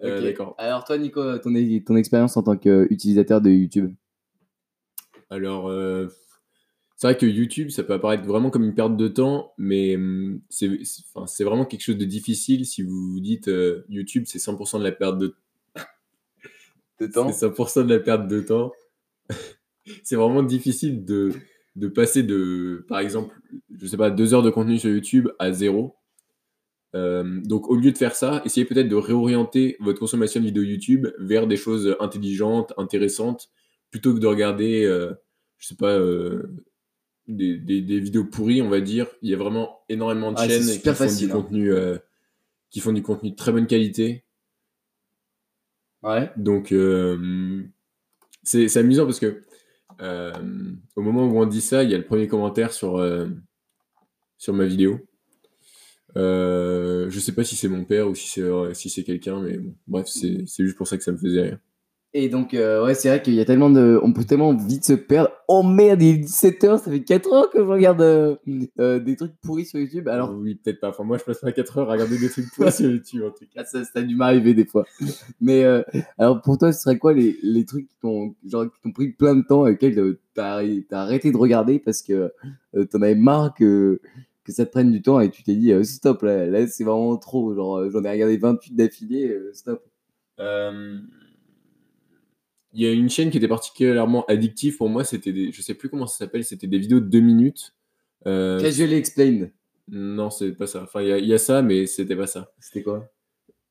D'accord. 0.00 0.54
Alors, 0.58 0.84
toi, 0.84 0.98
Nico, 0.98 1.38
ton, 1.38 1.52
ton 1.86 1.96
expérience 1.96 2.36
en 2.36 2.42
tant 2.42 2.56
qu'utilisateur 2.56 3.40
de 3.40 3.50
YouTube? 3.50 3.92
Alors, 5.30 5.70
c'est 6.98 7.06
vrai 7.06 7.16
que 7.16 7.26
YouTube, 7.26 7.70
ça 7.70 7.84
peut 7.84 7.92
apparaître 7.92 8.24
vraiment 8.24 8.50
comme 8.50 8.64
une 8.64 8.74
perte 8.74 8.96
de 8.96 9.06
temps, 9.06 9.52
mais 9.56 9.94
hum, 9.94 10.40
c'est 10.50 11.44
vraiment 11.44 11.64
quelque 11.64 11.82
chose 11.82 11.96
de 11.96 12.04
difficile 12.04 12.66
si 12.66 12.82
vous 12.82 13.12
vous 13.12 13.20
dites 13.20 13.46
euh, 13.46 13.84
YouTube, 13.88 14.24
c'est 14.26 14.40
100% 14.40 14.80
de 14.80 14.84
la 14.84 14.90
perte 14.90 15.16
de, 15.16 15.28
temps. 17.06 17.30
C'est 17.30 17.46
100% 17.46 17.86
de 17.86 17.94
la 17.94 18.00
perte 18.00 18.26
de 18.26 18.40
temps. 18.40 18.72
c'est 20.02 20.16
vraiment 20.16 20.42
difficile 20.42 21.04
de, 21.04 21.30
de 21.78 21.88
passer 21.88 22.22
de, 22.22 22.84
par 22.88 22.98
exemple, 22.98 23.34
je 23.78 23.86
sais 23.86 23.96
pas, 23.96 24.10
deux 24.10 24.34
heures 24.34 24.42
de 24.42 24.50
contenu 24.50 24.78
sur 24.78 24.90
YouTube 24.90 25.28
à 25.38 25.52
zéro. 25.52 25.96
Euh, 26.94 27.40
donc, 27.44 27.68
au 27.68 27.76
lieu 27.76 27.92
de 27.92 27.98
faire 27.98 28.14
ça, 28.14 28.42
essayez 28.44 28.66
peut-être 28.66 28.88
de 28.88 28.96
réorienter 28.96 29.76
votre 29.80 29.98
consommation 29.98 30.40
de 30.40 30.46
vidéos 30.46 30.62
YouTube 30.62 31.08
vers 31.18 31.46
des 31.46 31.56
choses 31.56 31.96
intelligentes, 32.00 32.72
intéressantes, 32.76 33.50
plutôt 33.90 34.14
que 34.14 34.18
de 34.18 34.26
regarder, 34.26 34.84
euh, 34.84 35.14
je 35.58 35.68
sais 35.68 35.76
pas, 35.76 35.98
des, 37.28 37.58
des, 37.58 38.00
vidéos 38.00 38.24
pourries, 38.24 38.62
on 38.62 38.68
va 38.68 38.80
dire. 38.80 39.06
Il 39.22 39.30
y 39.30 39.34
a 39.34 39.36
vraiment 39.36 39.80
énormément 39.88 40.32
de 40.32 40.38
chaînes 40.38 40.80
qui 40.80 40.94
font, 40.94 41.16
du 41.16 41.24
hein. 41.26 41.28
contenu, 41.28 41.72
euh, 41.72 41.98
qui 42.70 42.80
font 42.80 42.92
du 42.92 43.02
contenu 43.02 43.30
de 43.30 43.36
très 43.36 43.52
bonne 43.52 43.66
qualité. 43.66 44.24
Ouais. 46.02 46.30
Donc, 46.36 46.72
euh, 46.72 47.62
c'est 48.42 48.74
amusant 48.76 49.04
parce 49.04 49.20
que 49.20 49.42
euh, 50.00 50.32
au 50.96 51.02
moment 51.02 51.26
où 51.26 51.40
on 51.40 51.46
dit 51.46 51.60
ça, 51.60 51.82
il 51.82 51.90
y 51.90 51.94
a 51.94 51.98
le 51.98 52.04
premier 52.04 52.28
commentaire 52.28 52.72
sur, 52.72 52.98
euh, 52.98 53.28
sur 54.38 54.54
ma 54.54 54.66
vidéo. 54.66 55.00
Euh, 56.16 57.10
je 57.10 57.20
sais 57.20 57.32
pas 57.32 57.44
si 57.44 57.56
c'est 57.56 57.68
mon 57.68 57.84
père 57.84 58.08
ou 58.08 58.14
si 58.14 58.28
c'est 58.28 58.74
si 58.74 58.90
c'est 58.90 59.04
quelqu'un, 59.04 59.40
mais 59.40 59.58
bon, 59.58 59.74
bref, 59.86 60.06
c'est 60.06 60.46
juste 60.46 60.76
pour 60.76 60.88
ça 60.88 60.96
que 60.96 61.04
ça 61.04 61.12
me 61.12 61.18
faisait 61.18 61.42
rire. 61.42 61.58
Et 62.14 62.30
donc, 62.30 62.54
euh, 62.54 62.82
ouais, 62.84 62.94
c'est 62.94 63.08
vrai 63.08 63.20
qu'il 63.20 63.34
y 63.34 63.40
a 63.40 63.44
tellement 63.44 63.68
de. 63.68 64.00
On 64.02 64.14
peut 64.14 64.24
tellement 64.24 64.54
vite 64.54 64.84
se 64.84 64.94
perdre. 64.94 65.30
Oh 65.46 65.62
merde, 65.62 66.00
il 66.00 66.14
est 66.14 66.24
17h, 66.24 66.78
ça 66.78 66.90
fait 66.90 67.02
4 67.02 67.32
heures 67.34 67.50
que 67.50 67.58
je 67.58 67.64
regarde 67.64 68.00
euh, 68.00 68.36
euh, 68.80 68.98
des 68.98 69.14
trucs 69.14 69.34
pourris 69.42 69.66
sur 69.66 69.78
YouTube. 69.78 70.08
Alors, 70.08 70.34
oui, 70.34 70.54
peut-être 70.54 70.80
pas. 70.80 70.88
Enfin, 70.88 71.04
moi, 71.04 71.18
je 71.18 71.24
passe 71.24 71.40
pas 71.40 71.52
4 71.52 71.78
heures 71.78 71.90
à 71.90 71.92
regarder 71.92 72.18
des 72.18 72.30
trucs 72.30 72.46
pourris 72.54 72.72
sur 72.72 72.90
YouTube, 72.90 73.24
en 73.24 73.30
tout 73.30 73.44
cas. 73.54 73.64
Ça, 73.68 73.84
ça 73.84 73.98
a 73.98 74.02
dû 74.02 74.16
m'arriver 74.16 74.54
des 74.54 74.64
fois. 74.64 74.86
Mais 75.38 75.64
alors, 76.16 76.40
pour 76.40 76.56
toi, 76.56 76.72
ce 76.72 76.80
serait 76.80 76.98
quoi 76.98 77.12
les, 77.12 77.36
les 77.42 77.66
trucs 77.66 77.88
qui 77.88 77.96
t'ont 78.00 78.34
pris 78.94 79.10
plein 79.10 79.36
de 79.36 79.42
temps 79.42 79.66
et 79.66 79.78
euh, 79.82 80.20
t'as 80.34 80.62
arrêté 80.92 81.30
de 81.30 81.36
regarder 81.36 81.78
parce 81.78 82.00
que 82.00 82.32
t'en 82.90 83.02
avais 83.02 83.16
marre 83.16 83.52
que, 83.54 84.00
que 84.44 84.52
ça 84.52 84.64
te 84.64 84.70
prenne 84.70 84.90
du 84.90 85.02
temps 85.02 85.20
et 85.20 85.28
tu 85.28 85.42
t'es 85.42 85.54
dit 85.54 85.72
stop, 85.84 86.22
là, 86.22 86.46
là 86.46 86.66
c'est 86.68 86.84
vraiment 86.84 87.18
trop. 87.18 87.54
Genre, 87.54 87.90
j'en 87.90 88.02
ai 88.04 88.10
regardé 88.10 88.38
28 88.38 88.74
d'affilée, 88.74 89.36
stop. 89.52 89.84
Euh, 90.40 90.98
Il 92.74 92.82
y 92.82 92.86
a 92.86 92.92
une 92.92 93.08
chaîne 93.08 93.30
qui 93.30 93.38
était 93.38 93.48
particulièrement 93.48 94.24
addictive 94.26 94.76
pour 94.76 94.88
moi. 94.88 95.04
C'était 95.04 95.32
des... 95.32 95.52
Je 95.52 95.62
sais 95.62 95.74
plus 95.74 95.88
comment 95.88 96.06
ça 96.06 96.18
s'appelle. 96.18 96.44
C'était 96.44 96.66
des 96.66 96.78
vidéos 96.78 97.00
de 97.00 97.06
2 97.06 97.20
minutes. 97.20 97.74
Euh, 98.26 98.60
Casually 98.60 98.94
explained. 98.94 99.50
Non, 99.90 100.28
c'est 100.28 100.52
pas 100.52 100.66
ça. 100.66 100.82
Enfin, 100.82 101.00
il 101.02 101.24
y, 101.24 101.28
y 101.28 101.34
a 101.34 101.38
ça, 101.38 101.62
mais 101.62 101.86
c'était 101.86 102.16
pas 102.16 102.26
ça. 102.26 102.52
C'était 102.60 102.82
quoi? 102.82 103.08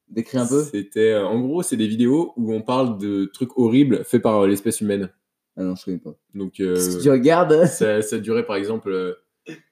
Décris 0.09 0.37
un 0.39 0.47
peu 0.47 0.63
C'était, 0.63 1.11
euh, 1.11 1.27
en 1.27 1.39
gros, 1.41 1.61
c'est 1.63 1.77
des 1.77 1.85
vidéos 1.87 2.33
où 2.37 2.53
on 2.53 2.61
parle 2.61 2.97
de 2.97 3.25
trucs 3.25 3.55
horribles 3.57 4.03
faits 4.05 4.21
par 4.23 4.39
euh, 4.41 4.47
l'espèce 4.47 4.81
humaine. 4.81 5.11
Ah 5.57 5.63
non, 5.63 5.75
je 5.75 5.85
connais 5.85 5.97
pas. 5.99 6.15
Donc, 6.33 6.59
euh, 6.59 6.75
que 6.75 7.01
tu 7.03 7.09
regardes 7.11 7.65
ça, 7.65 8.01
ça 8.01 8.17
durait 8.19 8.45
par 8.45 8.55
exemple 8.55 9.17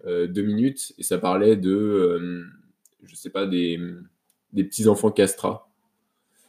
deux 0.04 0.42
minutes 0.42 0.94
et 0.98 1.04
ça 1.04 1.18
parlait 1.18 1.56
de, 1.56 2.44
je 3.04 3.16
sais 3.16 3.30
pas, 3.30 3.46
des, 3.46 3.80
des 4.54 4.64
petits 4.64 4.88
enfants 4.88 5.12
castrats, 5.12 5.70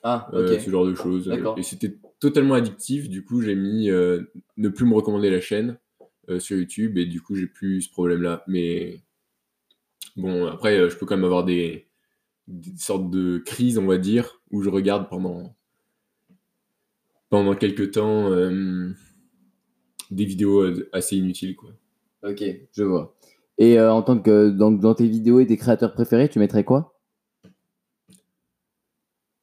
Ah, 0.02 0.28
ok. 0.32 0.60
ce 0.60 0.70
genre 0.70 0.86
de 0.86 0.94
choses. 0.94 1.26
D'accord. 1.28 1.58
Et 1.58 1.62
c'était 1.62 1.96
totalement 2.20 2.54
addictif. 2.54 3.08
Du 3.08 3.24
coup, 3.24 3.42
j'ai 3.42 3.54
mis 3.54 3.90
euh, 3.90 4.22
ne 4.56 4.68
plus 4.68 4.86
me 4.86 4.94
recommander 4.94 5.30
la 5.30 5.40
chaîne 5.40 5.78
euh, 6.28 6.40
sur 6.40 6.56
YouTube 6.56 6.98
et 6.98 7.06
du 7.06 7.20
coup, 7.20 7.34
j'ai 7.34 7.46
plus 7.46 7.82
ce 7.82 7.90
problème-là. 7.90 8.44
Mais 8.46 9.00
bon, 10.16 10.46
après, 10.46 10.78
euh, 10.78 10.90
je 10.90 10.96
peux 10.96 11.06
quand 11.06 11.16
même 11.16 11.24
avoir 11.24 11.44
des, 11.44 11.88
sortes 12.76 13.10
de 13.10 13.38
crises, 13.38 13.78
on 13.78 13.86
va 13.86 13.98
dire, 13.98 14.40
où 14.50 14.62
je 14.62 14.70
regarde 14.70 15.08
pendant 15.08 15.54
pendant 17.28 17.56
quelques 17.56 17.90
temps 17.90 18.30
des 20.12 20.24
vidéos 20.24 20.64
assez 20.92 21.16
inutiles, 21.16 21.56
quoi. 21.56 21.70
Ok, 22.22 22.44
je 22.70 22.84
vois. 22.84 23.16
Et 23.58 23.80
en 23.80 24.00
tant 24.02 24.20
que 24.20 24.50
dans 24.50 24.94
tes 24.94 25.08
vidéos 25.08 25.40
et 25.40 25.46
tes 25.46 25.56
créateurs 25.56 25.92
préférés, 25.92 26.28
tu 26.28 26.38
mettrais 26.38 26.62
quoi? 26.62 26.95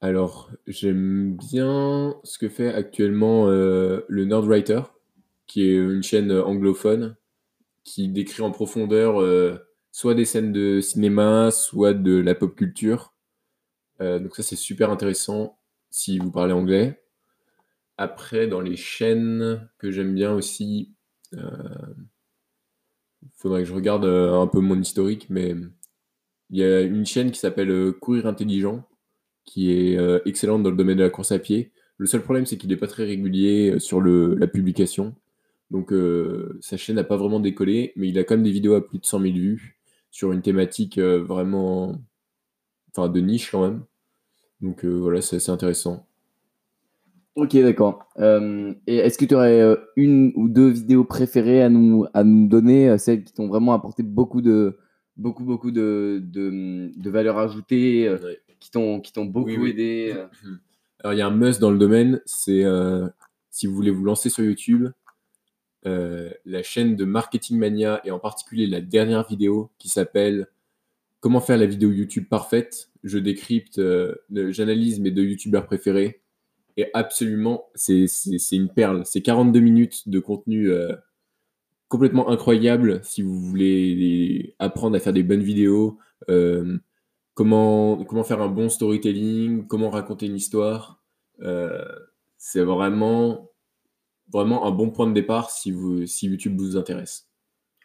Alors, 0.04 0.50
j'aime 0.66 1.34
bien 1.34 2.20
ce 2.24 2.36
que 2.36 2.50
fait 2.50 2.74
actuellement 2.74 3.48
euh, 3.48 4.02
le 4.06 4.26
Nerdwriter, 4.26 4.82
qui 5.46 5.62
est 5.62 5.76
une 5.76 6.02
chaîne 6.02 6.30
euh, 6.30 6.44
anglophone 6.44 7.16
qui 7.84 8.10
décrit 8.10 8.42
en 8.42 8.50
profondeur 8.50 9.22
euh, 9.22 9.56
soit 9.92 10.14
des 10.14 10.26
scènes 10.26 10.52
de 10.52 10.82
cinéma, 10.82 11.50
soit 11.50 11.94
de 11.94 12.18
la 12.18 12.34
pop 12.34 12.54
culture. 12.54 13.14
Donc 13.98 14.36
ça, 14.36 14.42
c'est 14.42 14.56
super 14.56 14.90
intéressant 14.90 15.58
si 15.88 16.18
vous 16.18 16.30
parlez 16.30 16.52
anglais. 16.52 17.02
Après, 17.96 18.46
dans 18.46 18.60
les 18.60 18.76
chaînes 18.76 19.66
que 19.78 19.90
j'aime 19.90 20.14
bien 20.14 20.34
aussi, 20.34 20.92
il 21.32 21.40
faudrait 23.38 23.62
que 23.62 23.68
je 23.68 23.74
regarde 23.74 24.04
un 24.04 24.46
peu 24.48 24.60
mon 24.60 24.78
historique, 24.78 25.28
mais 25.30 25.54
il 26.50 26.58
y 26.58 26.64
a 26.64 26.82
une 26.82 27.06
chaîne 27.06 27.30
qui 27.30 27.38
s'appelle 27.38 27.92
Courir 28.00 28.26
Intelligent, 28.26 28.86
qui 29.44 29.72
est 29.72 29.98
euh, 29.98 30.20
excellente 30.24 30.62
dans 30.62 30.70
le 30.70 30.76
domaine 30.76 30.98
de 30.98 31.02
la 31.02 31.10
course 31.10 31.32
à 31.32 31.38
pied. 31.38 31.70
Le 31.98 32.06
seul 32.06 32.22
problème, 32.22 32.46
c'est 32.46 32.56
qu'il 32.56 32.70
n'est 32.70 32.76
pas 32.76 32.86
très 32.86 33.04
régulier 33.04 33.72
euh, 33.74 33.78
sur 33.78 34.00
le, 34.00 34.34
la 34.34 34.46
publication. 34.46 35.14
Donc, 35.70 35.92
euh, 35.92 36.58
sa 36.60 36.76
chaîne 36.76 36.96
n'a 36.96 37.04
pas 37.04 37.16
vraiment 37.16 37.40
décollé, 37.40 37.92
mais 37.96 38.08
il 38.08 38.18
a 38.18 38.24
quand 38.24 38.34
même 38.34 38.44
des 38.44 38.50
vidéos 38.50 38.74
à 38.74 38.86
plus 38.86 38.98
de 38.98 39.06
100 39.06 39.20
000 39.20 39.34
vues 39.34 39.78
sur 40.10 40.32
une 40.32 40.42
thématique 40.42 40.98
euh, 40.98 41.22
vraiment. 41.22 41.96
Enfin, 42.90 43.08
de 43.08 43.20
niche 43.20 43.50
quand 43.50 43.62
même. 43.62 43.82
Donc, 44.60 44.84
voilà, 44.84 45.20
c'est 45.20 45.36
assez 45.36 45.50
intéressant. 45.50 46.06
Ok, 47.34 47.56
d'accord. 47.56 48.08
Et 48.16 48.96
est-ce 48.96 49.18
que 49.18 49.24
tu 49.24 49.34
aurais 49.34 49.76
une 49.96 50.32
ou 50.36 50.48
deux 50.48 50.68
vidéos 50.68 51.04
préférées 51.04 51.60
à 51.60 51.68
nous, 51.68 52.06
à 52.14 52.22
nous 52.22 52.46
donner, 52.46 52.96
celles 52.98 53.24
qui 53.24 53.32
t'ont 53.32 53.48
vraiment 53.48 53.72
apporté 53.72 54.04
beaucoup 54.04 54.40
de, 54.40 54.78
beaucoup, 55.16 55.42
beaucoup 55.42 55.72
de, 55.72 56.22
de, 56.24 56.92
de 56.96 57.10
valeur 57.10 57.36
ajoutée, 57.38 58.08
Ouais. 58.08 58.38
Qui 58.64 58.70
t'ont, 58.70 58.98
qui 59.02 59.12
t'ont 59.12 59.26
beaucoup 59.26 59.50
Oui, 59.50 59.56
oui. 59.58 59.70
aidé 59.70 60.14
euh. 60.16 60.26
Alors, 61.00 61.12
il 61.12 61.18
y 61.18 61.20
a 61.20 61.26
un 61.26 61.30
must 61.30 61.60
dans 61.60 61.70
le 61.70 61.76
domaine, 61.76 62.22
c'est 62.24 62.64
euh, 62.64 63.06
si 63.50 63.66
vous 63.66 63.74
voulez 63.74 63.90
vous 63.90 64.04
lancer 64.04 64.30
sur 64.30 64.42
YouTube, 64.42 64.88
euh, 65.84 66.30
la 66.46 66.62
chaîne 66.62 66.96
de 66.96 67.04
Marketing 67.04 67.58
Mania 67.58 68.00
et 68.04 68.10
en 68.10 68.18
particulier 68.18 68.66
la 68.66 68.80
dernière 68.80 69.28
vidéo 69.28 69.70
qui 69.78 69.90
s'appelle 69.90 70.46
Comment 71.20 71.40
faire 71.40 71.58
la 71.58 71.66
vidéo 71.66 71.90
YouTube 71.90 72.26
parfaite. 72.28 72.90
Je 73.02 73.18
décrypte, 73.18 73.78
euh, 73.78 74.14
j'analyse 74.30 74.98
mes 75.00 75.10
deux 75.10 75.24
YouTubeurs 75.24 75.66
préférés 75.66 76.22
et 76.78 76.88
absolument, 76.94 77.66
c'est 77.74 78.06
une 78.52 78.68
perle. 78.70 79.02
C'est 79.04 79.20
42 79.22 79.60
minutes 79.60 80.08
de 80.08 80.20
contenu 80.20 80.70
complètement 81.88 82.30
incroyable 82.30 83.00
si 83.04 83.22
vous 83.22 83.38
voulez 83.40 84.54
apprendre 84.58 84.96
à 84.96 85.00
faire 85.00 85.12
des 85.12 85.22
bonnes 85.22 85.42
vidéos. 85.42 85.98
euh, 86.30 86.78
comment, 87.34 88.04
comment 88.04 88.24
faire 88.24 88.40
un 88.40 88.48
bon 88.48 88.68
storytelling, 88.68 89.66
comment 89.66 89.90
raconter 89.90 90.26
une 90.26 90.36
histoire. 90.36 91.02
Euh, 91.40 91.84
c'est 92.38 92.62
vraiment, 92.62 93.50
vraiment 94.32 94.66
un 94.66 94.70
bon 94.70 94.90
point 94.90 95.06
de 95.06 95.12
départ 95.12 95.50
si, 95.50 95.70
vous, 95.70 96.06
si 96.06 96.26
YouTube 96.26 96.58
vous 96.58 96.76
intéresse. 96.76 97.28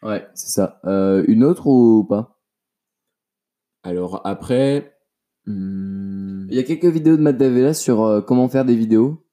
Ouais, 0.02 0.26
c'est 0.34 0.48
ça. 0.48 0.80
Euh, 0.84 1.24
une 1.28 1.44
autre 1.44 1.66
ou 1.66 2.04
pas? 2.04 2.38
Alors 3.82 4.22
après, 4.24 4.96
hmm, 5.46 6.46
Il 6.50 6.54
y 6.54 6.58
a 6.58 6.62
quelques 6.62 6.86
vidéos 6.86 7.16
de 7.16 7.22
Matt 7.22 7.36
Davella 7.36 7.74
sur 7.74 8.02
euh, 8.02 8.20
comment 8.20 8.48
faire 8.48 8.64
des 8.64 8.76
vidéos 8.76 9.24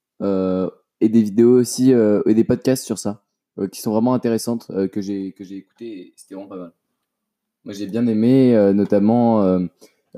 et 0.99 1.09
des 1.09 1.21
vidéos 1.21 1.59
aussi 1.59 1.91
et 1.91 2.33
des 2.33 2.43
podcasts 2.43 2.83
sur 2.83 2.97
ça 2.97 3.23
qui 3.71 3.81
sont 3.81 3.91
vraiment 3.91 4.15
intéressantes 4.15 4.71
que 4.91 4.99
j'ai 4.99 5.31
que 5.33 5.43
j'ai 5.43 5.57
écouté 5.57 5.85
et 5.85 6.13
c'était 6.15 6.33
vraiment 6.33 6.49
pas 6.49 6.57
mal. 6.57 6.73
Moi 7.67 7.73
j'ai 7.73 7.87
bien 7.87 8.07
aimé 8.07 8.55
euh, 8.55 8.71
notamment 8.71 9.43
euh, 9.43 9.59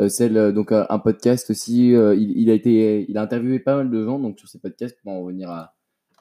celle 0.08 0.38
euh, 0.38 0.51
donc 0.51 0.72
euh, 0.72 0.86
un 0.89 1.00
podcast 1.00 1.50
aussi 1.50 1.94
euh, 1.96 2.15
il, 2.15 2.32
il 2.38 2.50
a 2.50 2.53
été 2.53 3.06
il 3.10 3.18
a 3.18 3.22
interviewé 3.24 3.60
pas 3.60 3.75
mal 3.75 3.89
de 3.89 4.06
gens 4.06 4.20
donc 4.20 4.39
sur 4.39 4.48
ces 4.48 4.60
podcasts 4.60 4.98
pour 5.03 5.12
en 5.12 5.22
revenir 5.22 5.50
à 5.50 5.74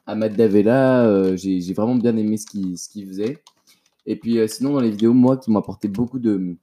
à 0.05 0.15
Matt 0.15 0.35
Davella 0.35 1.05
euh, 1.05 1.37
j'ai 1.37 1.61
j'ai 1.61 1.73
vraiment 1.73 1.95
bien 1.95 2.17
aimé 2.17 2.37
ce 2.37 2.47
qu'il 2.47 2.77
ce 2.77 2.89
qu'il 2.89 3.07
faisait 3.07 3.37
et 4.05 4.15
puis 4.17 4.39
euh, 4.39 4.47
sinon 4.47 4.73
dans 4.73 4.81
les 4.81 4.89
vidéos 4.91 5.13
moi 5.13 5.37
qui 5.37 5.51
m'ont 5.51 5.63
beaucoup 5.89 6.19
de 6.19 6.55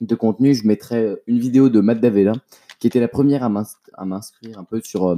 de 0.00 0.14
contenu 0.14 0.54
je 0.54 0.66
mettrais 0.66 1.20
une 1.26 1.38
vidéo 1.38 1.68
de 1.68 1.80
Matt 1.80 2.00
Davella 2.00 2.32
qui 2.84 2.88
était 2.88 3.00
la 3.00 3.08
première 3.08 3.42
à 3.42 3.48
m'ins- 3.48 3.64
à 3.94 4.04
m'inscrire 4.04 4.58
un 4.58 4.64
peu 4.64 4.80
sur, 4.84 5.08
euh, 5.08 5.16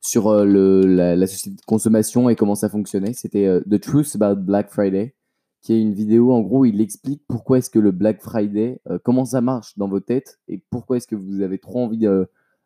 sur 0.00 0.28
euh, 0.28 0.44
le, 0.44 0.82
la, 0.82 1.26
société 1.26 1.56
de 1.56 1.66
consommation 1.66 2.28
et 2.28 2.36
comment 2.36 2.54
ça 2.54 2.68
fonctionnait. 2.68 3.12
C'était 3.14 3.46
euh, 3.46 3.60
The 3.68 3.80
Truth 3.80 4.14
About 4.14 4.40
Black 4.42 4.70
Friday, 4.70 5.14
qui 5.60 5.74
est 5.74 5.80
une 5.80 5.92
vidéo, 5.94 6.32
en 6.32 6.40
gros, 6.40 6.64
il 6.64 6.80
explique 6.80 7.22
pourquoi 7.28 7.58
est-ce 7.58 7.70
que 7.70 7.78
le 7.78 7.90
Black 7.90 8.22
Friday, 8.22 8.80
euh, 8.88 8.98
comment 9.02 9.24
ça 9.24 9.40
marche 9.40 9.76
dans 9.76 9.88
vos 9.88 10.00
têtes 10.00 10.40
et 10.48 10.62
pourquoi 10.70 10.96
est-ce 10.96 11.06
que 11.06 11.16
vous 11.16 11.42
avez 11.42 11.58
trop 11.58 11.84
envie 11.84 12.06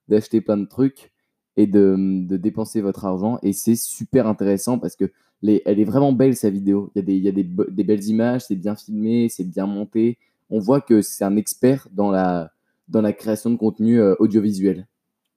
d'acheter 0.08 0.40
plein 0.40 0.56
de 0.56 0.66
trucs 0.66 1.12
et 1.56 1.66
de, 1.66 1.96
de 1.98 2.36
dépenser 2.36 2.80
votre 2.80 3.04
argent. 3.04 3.38
Et 3.42 3.52
c'est 3.52 3.76
super 3.76 4.26
intéressant 4.26 4.78
parce 4.78 4.96
que 4.96 5.10
les, 5.42 5.62
elle 5.66 5.78
est 5.80 5.84
vraiment 5.84 6.12
belle, 6.12 6.36
sa 6.36 6.50
vidéo. 6.50 6.90
Il 6.94 6.98
y 6.98 7.02
a 7.02 7.04
des, 7.04 7.16
il 7.16 7.24
y 7.24 7.28
a 7.28 7.32
des 7.32 7.84
belles 7.84 8.04
images, 8.04 8.42
c'est 8.46 8.56
bien 8.56 8.76
filmé, 8.76 9.28
c'est 9.28 9.44
bien 9.44 9.66
monté. 9.66 10.18
On 10.50 10.58
voit 10.58 10.80
que 10.80 11.02
c'est 11.02 11.24
un 11.24 11.36
expert 11.36 11.88
dans 11.92 12.10
la, 12.10 12.52
dans 12.88 13.02
la 13.02 13.12
création 13.12 13.50
de 13.50 13.56
contenu 13.56 14.00
euh, 14.00 14.14
audiovisuel. 14.18 14.86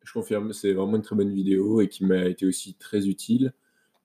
je 0.03 0.13
confirme, 0.13 0.53
c'est 0.53 0.73
vraiment 0.73 0.95
une 0.95 1.01
très 1.01 1.15
bonne 1.15 1.33
vidéo 1.33 1.81
et 1.81 1.87
qui 1.87 2.05
m'a 2.05 2.25
été 2.25 2.45
aussi 2.45 2.75
très 2.75 3.07
utile. 3.07 3.53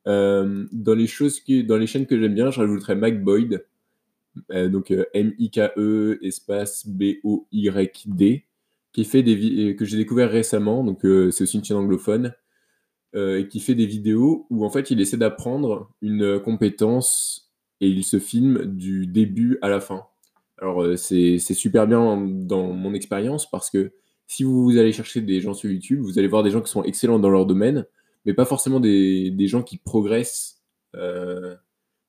Euh, 0.06 0.66
dans, 0.72 0.94
les 0.94 1.06
choses 1.06 1.40
qui, 1.40 1.64
dans 1.64 1.76
les 1.76 1.86
chaînes 1.86 2.06
que 2.06 2.18
j'aime 2.20 2.34
bien, 2.34 2.50
je 2.50 2.60
rajouterais 2.60 2.96
Mike 2.96 3.22
Boyd, 3.22 3.64
euh, 4.50 4.68
donc 4.68 4.90
euh, 4.90 5.04
M-I-K-E 5.14 6.18
espace 6.22 6.86
B-O-Y-D, 6.86 8.44
qui 8.92 9.04
fait 9.04 9.22
des 9.22 9.70
euh, 9.70 9.74
que 9.74 9.84
j'ai 9.84 9.96
découvert 9.96 10.30
récemment, 10.30 10.84
donc 10.84 11.00
c'est 11.02 11.42
aussi 11.42 11.56
une 11.56 11.64
chaîne 11.64 11.76
anglophone, 11.76 12.34
et 13.14 13.46
qui 13.48 13.60
fait 13.60 13.74
des 13.74 13.84
vidéos 13.84 14.46
où 14.48 14.64
en 14.64 14.70
fait 14.70 14.90
il 14.90 14.98
essaie 14.98 15.18
d'apprendre 15.18 15.90
une 16.00 16.40
compétence 16.40 17.52
et 17.82 17.88
il 17.88 18.04
se 18.04 18.18
filme 18.18 18.64
du 18.64 19.06
début 19.06 19.58
à 19.60 19.68
la 19.68 19.80
fin. 19.80 20.06
Alors 20.56 20.96
c'est 20.96 21.38
super 21.38 21.86
bien 21.86 22.16
dans 22.26 22.72
mon 22.72 22.94
expérience 22.94 23.50
parce 23.50 23.68
que 23.68 23.92
si 24.26 24.44
vous 24.44 24.78
allez 24.78 24.92
chercher 24.92 25.20
des 25.20 25.42
gens 25.42 25.52
sur 25.52 25.70
YouTube, 25.70 26.00
vous 26.00 26.18
allez 26.18 26.28
voir 26.28 26.42
des 26.42 26.50
gens 26.50 26.62
qui 26.62 26.70
sont 26.70 26.84
excellents 26.84 27.18
dans 27.18 27.28
leur 27.28 27.44
domaine, 27.44 27.84
mais 28.24 28.34
pas 28.34 28.44
forcément 28.44 28.80
des, 28.80 29.30
des 29.30 29.46
gens 29.46 29.62
qui 29.62 29.78
progressent 29.78 30.62
euh, 30.96 31.54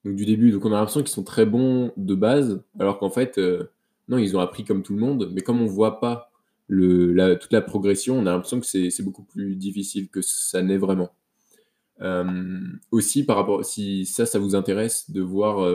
du 0.05 0.25
début. 0.25 0.51
Donc 0.51 0.65
on 0.65 0.71
a 0.71 0.75
l'impression 0.75 1.01
qu'ils 1.01 1.09
sont 1.09 1.23
très 1.23 1.45
bons 1.45 1.91
de 1.97 2.15
base, 2.15 2.63
alors 2.79 2.99
qu'en 2.99 3.09
fait, 3.09 3.37
euh, 3.37 3.71
non, 4.09 4.17
ils 4.17 4.35
ont 4.35 4.41
appris 4.41 4.65
comme 4.65 4.83
tout 4.83 4.93
le 4.93 4.99
monde, 4.99 5.31
mais 5.33 5.41
comme 5.41 5.61
on 5.61 5.65
voit 5.65 5.99
pas 5.99 6.31
le, 6.67 7.13
la, 7.13 7.35
toute 7.35 7.53
la 7.53 7.61
progression, 7.61 8.17
on 8.17 8.25
a 8.25 8.31
l'impression 8.31 8.59
que 8.59 8.65
c'est 8.65 9.03
beaucoup 9.03 9.23
plus 9.23 9.55
difficile 9.55 10.09
que 10.09 10.21
ça 10.21 10.61
n'est 10.61 10.77
vraiment. 10.77 11.11
Euh, 12.01 12.59
aussi, 12.91 13.25
par 13.25 13.37
rapport, 13.37 13.63
si 13.63 14.05
ça, 14.05 14.25
ça 14.25 14.39
vous 14.39 14.55
intéresse 14.55 15.09
de 15.09 15.21
voir 15.21 15.69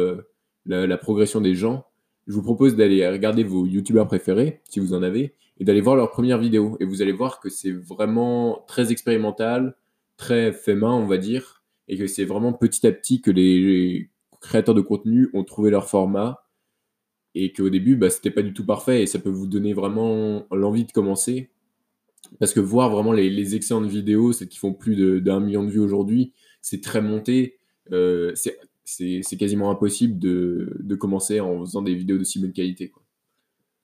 la, 0.66 0.86
la, 0.86 0.98
progression 0.98 1.40
des 1.40 1.54
gens, 1.54 1.86
je 2.26 2.34
vous 2.34 2.42
propose 2.42 2.76
d'aller 2.76 3.08
regarder 3.08 3.44
vos 3.44 3.64
youtubeurs 3.66 4.06
préférés, 4.06 4.60
si 4.68 4.80
vous 4.80 4.92
en 4.92 5.02
avez, 5.02 5.34
et 5.58 5.64
d'aller 5.64 5.80
voir 5.80 5.96
leurs 5.96 6.10
premières 6.10 6.38
vidéos. 6.38 6.76
Et 6.80 6.84
vous 6.84 7.00
allez 7.00 7.12
voir 7.12 7.40
que 7.40 7.48
c'est 7.48 7.72
vraiment 7.72 8.64
très 8.68 8.92
expérimental, 8.92 9.76
très 10.18 10.52
fait 10.52 10.74
main, 10.74 10.92
on 10.92 11.06
va 11.06 11.16
dire, 11.16 11.64
et 11.88 11.96
que 11.96 12.06
c'est 12.06 12.26
vraiment 12.26 12.52
petit 12.52 12.86
à 12.86 12.92
petit 12.92 13.22
que 13.22 13.30
les 13.30 14.10
créateurs 14.40 14.74
de 14.74 14.82
contenu 14.82 15.30
ont 15.32 15.44
trouvé 15.44 15.70
leur 15.70 15.88
format 15.88 16.44
et 17.34 17.52
qu'au 17.52 17.70
début, 17.70 17.96
bah, 17.96 18.10
c'était 18.10 18.30
pas 18.30 18.42
du 18.42 18.52
tout 18.52 18.66
parfait 18.66 19.02
et 19.02 19.06
ça 19.06 19.18
peut 19.18 19.30
vous 19.30 19.46
donner 19.46 19.72
vraiment 19.72 20.46
l'envie 20.50 20.84
de 20.84 20.92
commencer. 20.92 21.50
Parce 22.40 22.52
que 22.52 22.60
voir 22.60 22.90
vraiment 22.90 23.12
les, 23.12 23.54
excellentes 23.54 23.86
vidéos, 23.86 24.32
celles 24.32 24.48
qui 24.48 24.58
font 24.58 24.74
plus 24.74 25.20
d'un 25.20 25.40
million 25.40 25.64
de 25.64 25.70
vues 25.70 25.80
aujourd'hui, 25.80 26.32
c'est 26.60 26.82
très 26.82 27.00
monté. 27.00 27.58
Euh, 27.92 28.34
c'est 28.84 29.36
quasiment 29.38 29.70
impossible 29.70 30.18
de, 30.18 30.76
de, 30.80 30.94
commencer 30.94 31.40
en 31.40 31.60
faisant 31.60 31.82
des 31.82 31.94
vidéos 31.94 32.18
de 32.18 32.24
si 32.24 32.40
bonne 32.40 32.52
qualité. 32.52 32.90
Quoi. 32.90 33.02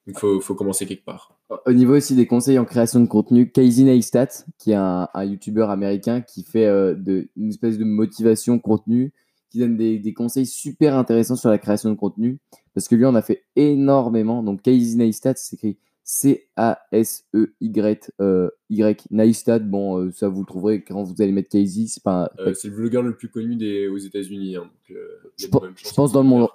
Il 0.07 0.17
faut, 0.17 0.41
faut, 0.41 0.55
commencer 0.55 0.85
quelque 0.85 1.05
part. 1.05 1.34
Au 1.65 1.73
niveau 1.73 1.95
aussi 1.95 2.15
des 2.15 2.25
conseils 2.25 2.57
en 2.57 2.65
création 2.65 2.99
de 2.99 3.05
contenu, 3.05 3.51
Casey 3.51 3.83
Neistat, 3.83 4.29
qui 4.57 4.71
est 4.71 4.75
un, 4.75 5.07
un 5.13 5.23
YouTuber 5.23 5.67
américain 5.69 6.21
qui 6.21 6.43
fait 6.43 6.65
euh, 6.65 6.95
de, 6.95 7.29
une 7.37 7.49
espèce 7.49 7.77
de 7.77 7.83
motivation 7.83 8.57
contenu, 8.57 9.13
qui 9.51 9.59
donne 9.59 9.77
des, 9.77 9.99
des, 9.99 10.13
conseils 10.13 10.47
super 10.47 10.95
intéressants 10.95 11.35
sur 11.35 11.49
la 11.49 11.59
création 11.59 11.91
de 11.91 11.95
contenu, 11.95 12.39
parce 12.73 12.87
que 12.87 12.95
lui 12.95 13.05
en 13.05 13.13
a 13.13 13.21
fait 13.21 13.43
énormément. 13.55 14.41
Donc 14.41 14.63
Casey 14.63 14.97
Neistat, 14.97 15.35
c'est 15.35 15.55
écrit 15.55 15.77
C-A-S-E-Y 16.03 18.11
euh, 18.21 18.49
Y 18.69 19.07
Neistat. 19.11 19.59
Bon, 19.59 19.99
euh, 19.99 20.11
ça 20.11 20.29
vous 20.29 20.41
le 20.41 20.47
trouverez 20.47 20.83
quand 20.83 21.03
vous 21.03 21.21
allez 21.21 21.31
mettre 21.31 21.49
Casey. 21.49 21.85
C'est 21.87 22.03
pas, 22.03 22.31
euh, 22.39 22.55
c'est 22.55 22.69
le 22.69 22.75
vlogueur 22.75 23.03
le 23.03 23.15
plus 23.15 23.29
connu 23.29 23.55
des, 23.55 23.87
aux 23.87 23.97
États-Unis. 23.97 24.55
Hein, 24.55 24.69
je, 24.89 24.95
je 25.37 25.47
pense 25.93 26.11
dans 26.11 26.23
le 26.23 26.27
monde. 26.27 26.47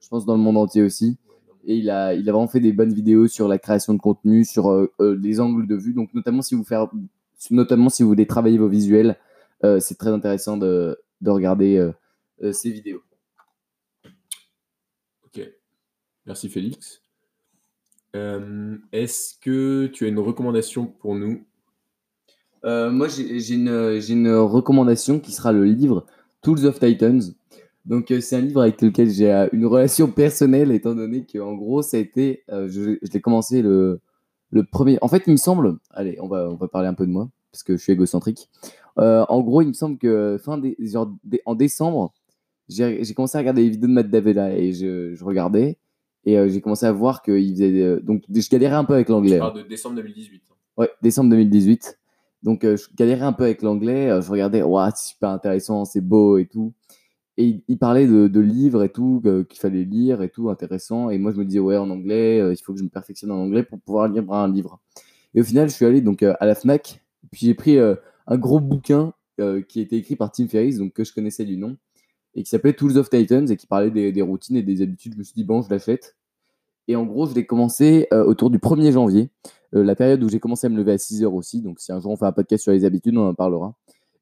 Je 0.00 0.08
pense 0.08 0.26
dans 0.26 0.36
le 0.36 0.42
monde 0.42 0.56
entier 0.56 0.82
aussi 0.82 1.16
et 1.66 1.76
il 1.76 1.90
a, 1.90 2.14
il 2.14 2.28
a 2.28 2.32
vraiment 2.32 2.46
fait 2.46 2.60
des 2.60 2.72
bonnes 2.72 2.94
vidéos 2.94 3.26
sur 3.26 3.48
la 3.48 3.58
création 3.58 3.92
de 3.92 3.98
contenu, 3.98 4.44
sur 4.44 4.70
euh, 4.70 4.92
euh, 5.00 5.18
les 5.20 5.40
angles 5.40 5.66
de 5.66 5.74
vue. 5.74 5.92
Donc, 5.92 6.14
notamment 6.14 6.40
si 6.40 6.54
vous, 6.54 6.64
faire, 6.64 6.88
notamment 7.50 7.88
si 7.88 8.02
vous 8.02 8.08
voulez 8.08 8.26
travailler 8.26 8.56
vos 8.56 8.68
visuels, 8.68 9.18
euh, 9.64 9.80
c'est 9.80 9.96
très 9.96 10.10
intéressant 10.10 10.56
de, 10.56 10.96
de 11.20 11.30
regarder 11.30 11.90
ces 12.52 12.70
vidéos. 12.70 13.02
Ok. 15.24 15.40
Merci 16.24 16.48
Félix. 16.48 17.02
Est-ce 18.92 19.34
que 19.40 19.86
tu 19.86 20.04
as 20.04 20.08
une 20.08 20.18
recommandation 20.18 20.86
pour 20.86 21.14
nous? 21.14 21.44
Moi, 22.64 23.08
j'ai 23.08 23.54
une, 23.54 23.68
une 24.08 24.34
recommandation 24.36 25.18
qui 25.20 25.32
sera 25.32 25.52
le 25.52 25.64
livre 25.64 26.06
Tools 26.42 26.64
of 26.66 26.78
Titans 26.78 27.20
donc, 27.86 28.10
euh, 28.10 28.20
c'est 28.20 28.36
un 28.36 28.40
livre 28.40 28.62
avec 28.62 28.82
lequel 28.82 29.08
j'ai 29.08 29.32
euh, 29.32 29.48
une 29.52 29.64
relation 29.64 30.08
personnelle, 30.10 30.72
étant 30.72 30.94
donné 30.94 31.24
qu'en 31.24 31.54
gros, 31.54 31.82
ça 31.82 31.96
a 31.96 32.00
été. 32.00 32.42
Euh, 32.50 32.68
je, 32.68 32.98
l'ai 33.12 33.20
commencé 33.20 33.62
le, 33.62 34.00
le 34.50 34.64
premier. 34.64 34.98
En 35.02 35.08
fait, 35.08 35.22
il 35.26 35.32
me 35.32 35.36
semble. 35.36 35.78
Allez, 35.90 36.18
on 36.20 36.26
va, 36.26 36.50
on 36.50 36.56
va 36.56 36.66
parler 36.66 36.88
un 36.88 36.94
peu 36.94 37.06
de 37.06 37.12
moi, 37.12 37.28
parce 37.52 37.62
que 37.62 37.76
je 37.76 37.82
suis 37.82 37.92
égocentrique. 37.92 38.50
en 38.96 39.40
gros, 39.40 39.62
il 39.62 39.68
me 39.68 39.72
semble 39.72 39.98
que 39.98 40.36
fin 40.42 40.58
des, 40.58 40.76
genre, 40.80 41.14
en 41.44 41.54
décembre, 41.54 42.12
j'ai 42.68 43.14
commencé 43.14 43.38
à 43.38 43.40
regarder 43.40 43.62
les 43.62 43.70
vidéos 43.70 43.88
de 43.88 43.92
Matt 43.92 44.10
Davella 44.10 44.56
et 44.56 44.72
je, 44.72 45.14
je 45.14 45.24
regardais. 45.24 45.78
Et 46.24 46.36
j'ai 46.48 46.60
commencé 46.60 46.86
à 46.86 46.92
voir 46.92 47.22
qu'il 47.22 47.50
faisait. 47.50 48.00
donc, 48.00 48.24
je 48.28 48.50
galérais 48.50 48.74
un 48.74 48.84
peu 48.84 48.94
avec 48.94 49.08
l'anglais. 49.08 49.38
Tu 49.54 49.62
de 49.62 49.68
décembre 49.68 49.94
2018. 49.94 50.42
Ouais, 50.76 50.90
décembre 51.00 51.30
2018. 51.30 52.00
Donc, 52.42 52.62
je 52.64 52.84
galérais 52.96 53.26
un 53.26 53.32
peu 53.32 53.44
avec 53.44 53.62
l'anglais. 53.62 54.08
je 54.20 54.28
regardais, 54.28 54.62
waouh, 54.62 54.90
c'est 54.96 55.10
super 55.10 55.28
intéressant, 55.28 55.84
c'est 55.84 56.00
beau 56.00 56.38
et 56.38 56.46
tout. 56.46 56.72
Et 57.38 57.62
il, 57.68 57.78
parlait 57.78 58.06
de, 58.06 58.40
livres 58.40 58.82
et 58.82 58.88
tout, 58.88 59.22
qu'il 59.48 59.60
fallait 59.60 59.84
lire 59.84 60.22
et 60.22 60.30
tout, 60.30 60.48
intéressant. 60.48 61.10
Et 61.10 61.18
moi, 61.18 61.32
je 61.32 61.36
me 61.36 61.44
disais, 61.44 61.58
ouais, 61.58 61.76
en 61.76 61.90
anglais, 61.90 62.40
euh, 62.40 62.54
il 62.54 62.56
faut 62.56 62.72
que 62.72 62.78
je 62.78 62.84
me 62.84 62.88
perfectionne 62.88 63.30
en 63.30 63.42
anglais 63.42 63.62
pour 63.62 63.78
pouvoir 63.78 64.08
lire 64.08 64.30
un 64.32 64.50
livre. 64.50 64.80
Et 65.34 65.40
au 65.42 65.44
final, 65.44 65.68
je 65.68 65.74
suis 65.74 65.84
allé 65.84 66.00
donc 66.00 66.22
euh, 66.22 66.34
à 66.40 66.46
la 66.46 66.54
Fnac, 66.54 67.02
puis 67.30 67.46
j'ai 67.46 67.54
pris 67.54 67.76
euh, 67.76 67.94
un 68.26 68.38
gros 68.38 68.60
bouquin 68.60 69.12
qui 69.68 69.82
été 69.82 69.96
écrit 69.96 70.16
par 70.16 70.32
Tim 70.32 70.48
Ferriss, 70.48 70.78
donc 70.78 70.94
que 70.94 71.04
je 71.04 71.12
connaissais 71.12 71.44
du 71.44 71.58
nom, 71.58 71.76
et 72.34 72.42
qui 72.42 72.48
s'appelait 72.48 72.72
Tools 72.72 72.96
of 72.96 73.10
Titans, 73.10 73.50
et 73.50 73.56
qui 73.58 73.66
parlait 73.66 73.90
des, 73.90 74.22
routines 74.22 74.56
et 74.56 74.62
des 74.62 74.80
habitudes. 74.80 75.12
Je 75.12 75.18
me 75.18 75.22
suis 75.22 75.34
dit, 75.34 75.44
bon, 75.44 75.60
je 75.60 75.68
l'achète. 75.68 76.16
Et 76.88 76.96
en 76.96 77.04
gros, 77.04 77.26
je 77.26 77.34
l'ai 77.34 77.44
commencé 77.44 78.08
autour 78.12 78.48
du 78.48 78.56
1er 78.56 78.92
janvier, 78.92 79.28
la 79.72 79.94
période 79.94 80.24
où 80.24 80.30
j'ai 80.30 80.40
commencé 80.40 80.68
à 80.68 80.70
me 80.70 80.76
lever 80.78 80.92
à 80.92 80.96
6 80.96 81.22
heures 81.22 81.34
aussi. 81.34 81.60
Donc, 81.60 81.80
si 81.80 81.92
un 81.92 82.00
jour 82.00 82.12
on 82.12 82.16
fait 82.16 82.24
un 82.24 82.32
podcast 82.32 82.62
sur 82.62 82.72
les 82.72 82.86
habitudes, 82.86 83.14
on 83.18 83.28
en 83.28 83.34
parlera. 83.34 83.74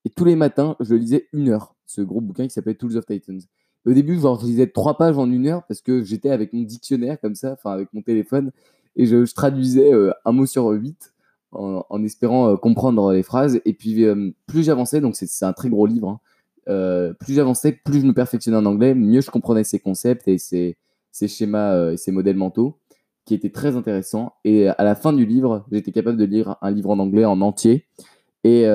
Et 0.05 0.11
tous 0.11 0.25
les 0.25 0.35
matins, 0.35 0.75
je 0.81 0.97
lisais 0.97 1.29
une 1.33 1.51
heure, 1.51 1.74
ce 1.87 2.01
gros 2.01 2.21
bouquin 2.21 2.45
qui 2.45 2.51
s'appelait 2.51 2.75
Tools 2.75 2.97
of 2.97 3.07
Titans. 3.07 3.41
au 3.87 3.93
début, 3.93 4.19
genre, 4.19 4.41
je 4.41 4.47
lisais 4.47 4.67
trois 4.67 4.97
pages 4.97 5.19
en 5.19 5.31
une 5.31 5.47
heure 5.47 5.65
parce 5.67 5.81
que 5.81 6.03
j'étais 6.03 6.31
avec 6.31 6.53
mon 6.53 6.63
dictionnaire 6.63 7.21
comme 7.21 7.35
ça, 7.35 7.53
enfin 7.53 7.73
avec 7.73 7.93
mon 7.93 8.03
téléphone, 8.03 8.51
et 8.97 9.07
je, 9.07 9.33
traduisais 9.33 9.93
euh, 9.93 10.13
un 10.25 10.33
mot 10.33 10.47
sur 10.47 10.69
huit 10.69 11.13
en, 11.53 12.03
espérant 12.03 12.51
euh, 12.51 12.57
comprendre 12.57 13.13
les 13.13 13.23
phrases. 13.23 13.61
Et 13.65 13.75
puis, 13.75 14.05
euh, 14.05 14.31
plus 14.47 14.65
j'avançais, 14.65 15.01
donc 15.01 15.17
c'est 15.17 15.45
un 15.45 15.53
très 15.53 15.69
gros 15.69 15.87
livre, 15.87 16.21
hein, 16.67 17.15
plus 17.21 17.35
j'avançais, 17.35 17.73
plus 17.73 18.01
je 18.01 18.07
me 18.07 18.15
perfectionnais 18.15 18.57
en 18.57 18.67
anglais, 18.67 18.95
mieux 18.95 19.21
je 19.21 19.31
comprenais 19.31 19.65
ces 19.65 19.79
concepts 19.79 20.27
et 20.29 20.39
ces 20.39 20.77
schémas 21.29 21.93
et 21.93 21.97
ces 21.97 22.11
modèles 22.11 22.37
mentaux 22.37 22.79
qui 23.25 23.35
étaient 23.35 23.51
très 23.51 23.77
intéressants. 23.77 24.35
Et 24.45 24.69
à 24.69 24.83
la 24.83 24.95
fin 24.95 25.13
du 25.13 25.27
livre, 25.27 25.65
j'étais 25.71 25.93
capable 25.93 26.17
de 26.17 26.25
lire 26.25 26.57
un 26.63 26.71
livre 26.71 26.91
en 26.91 26.99
anglais 26.99 27.25
en 27.25 27.41
entier. 27.41 27.87
Et 28.45 28.67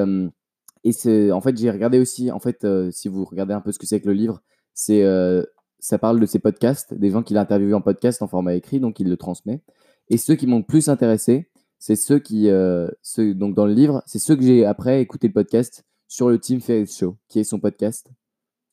et 0.84 0.92
c'est, 0.92 1.32
en 1.32 1.42
fait, 1.42 1.58
j'ai 1.58 1.70
regardé 1.70 2.00
aussi, 2.00 2.32
en 2.32 2.40
fait, 2.40 2.64
euh, 2.64 2.90
si 2.92 3.08
vous 3.08 3.26
regardez 3.26 3.54
un 3.54 3.62
peu 3.62 3.72
ce 3.72 3.80
que 3.80 3.86
c'est 3.86 4.00
que 4.00 4.08
le 4.08 4.14
livre, 4.14 4.42
c'est, 4.74 5.04
euh, 5.04 5.44
ça 5.80 5.98
parle 5.98 6.20
de 6.20 6.26
ses 6.26 6.40
podcasts, 6.40 6.94
des 6.94 7.12
gens 7.12 7.22
qu'il 7.22 7.38
a 7.38 7.42
interviewés 7.42 7.74
en 7.74 7.82
podcast 7.82 8.22
en 8.22 8.28
format 8.28 8.56
écrit, 8.56 8.80
donc 8.80 9.00
il 9.00 9.10
le 9.10 9.18
transmet. 9.18 9.62
Et 10.10 10.18
ceux 10.18 10.36
qui 10.36 10.48
m'ont 10.48 10.60
le 10.60 10.64
plus 10.64 10.88
intéressé, 10.90 11.50
c'est 11.80 11.96
ceux 11.96 12.20
qui, 12.20 12.50
euh, 12.50 12.88
ceux, 13.02 13.34
donc 13.34 13.56
dans 13.56 13.66
le 13.66 13.74
livre, 13.74 14.04
c'est 14.06 14.20
ceux 14.20 14.36
que 14.36 14.44
j'ai 14.44 14.66
après 14.66 15.02
écouté 15.02 15.28
le 15.28 15.34
podcast 15.34 15.86
sur 16.08 16.30
le 16.30 16.40
Tim 16.40 16.60
Ferriss 16.60 16.98
Show, 16.98 17.18
qui 17.28 17.40
est 17.40 17.44
son 17.44 17.60
podcast. 17.60 18.10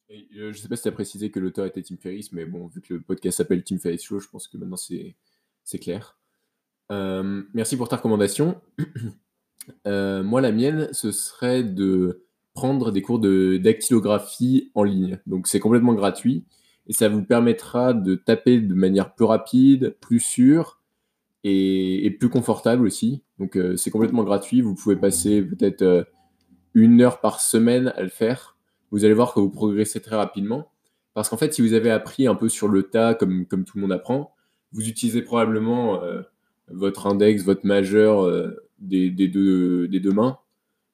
je 0.09 0.47
ne 0.47 0.53
sais 0.53 0.69
pas 0.69 0.77
si 0.77 0.83
tu 0.83 0.89
as 0.89 0.93
précisé 0.93 1.31
que 1.31 1.41
l'auteur 1.41 1.67
était 1.67 1.83
Tim 1.83 1.97
Ferriss, 1.97 2.33
mais 2.33 2.47
bon, 2.47 2.69
vu 2.69 2.81
que 2.81 2.95
le 2.95 3.03
podcast 3.03 3.39
s'appelle 3.39 3.65
Tim 3.65 3.79
Ferriss 3.79 4.03
Show, 4.03 4.21
je 4.21 4.29
pense 4.29 4.47
que 4.49 4.57
maintenant 4.57 4.77
c'est, 4.77 5.17
c'est 5.65 5.79
clair. 5.79 6.19
merci 6.89 7.77
pour 7.77 7.89
ta 7.89 7.97
recommandation. 7.97 8.61
Euh, 9.87 10.23
moi, 10.23 10.41
la 10.41 10.53
mienne, 10.53 10.89
ce 10.93 11.13
serait 11.13 11.63
de 11.63 12.23
prendre 12.55 12.91
des 12.91 13.03
cours 13.03 13.19
de 13.19 13.59
dactylographie 13.59 14.71
en 14.75 14.85
ligne. 14.85 15.19
Donc, 15.27 15.47
c'est 15.47 15.61
complètement 15.61 15.95
gratuit 15.95 16.45
et 16.87 16.93
ça 16.93 17.09
vous 17.09 17.23
permettra 17.23 17.93
de 17.93 18.15
taper 18.15 18.61
de 18.61 18.75
manière 18.75 19.15
plus 19.15 19.25
rapide, 19.25 19.97
plus 20.01 20.21
sûre 20.21 20.81
et, 21.45 22.17
plus 22.19 22.29
confortable 22.29 22.87
aussi. 22.87 23.23
Donc, 23.39 23.57
euh, 23.57 23.77
c'est 23.77 23.91
complètement 23.91 24.25
gratuit. 24.25 24.63
Vous 24.63 24.75
pouvez 24.75 24.97
passer 24.97 25.43
peut-être 25.43 25.83
euh, 25.83 26.05
une 26.75 27.01
heure 27.03 27.21
par 27.21 27.41
semaine 27.41 27.93
à 27.97 28.03
le 28.03 28.09
faire. 28.09 28.57
Vous 28.91 29.05
allez 29.05 29.15
voir 29.15 29.35
que 29.35 29.41
vous 29.41 29.51
progressez 29.51 30.01
très 30.01 30.17
rapidement. 30.17 30.71
Parce 31.15 31.29
qu'en 31.29 31.37
fait, 31.37 31.53
si 31.53 31.63
vous 31.63 31.73
avez 31.73 31.91
appris 31.91 32.27
un 32.27 32.35
peu 32.35 32.49
sur 32.49 32.69
le 32.69 32.85
tas, 32.85 33.15
comme, 33.15 33.47
comme 33.47 33.65
tout 33.65 33.77
le 33.77 33.83
monde 33.83 33.93
apprend, 33.93 34.35
vous 34.73 34.89
utilisez 34.89 35.23
probablement 35.23 36.03
votre 36.69 37.07
index, 37.07 37.43
votre 37.43 37.65
majeur 37.65 38.29
des, 38.79 39.11
deux, 39.11 39.89
des 39.89 40.01
deux 40.01 40.13
mains, 40.13 40.39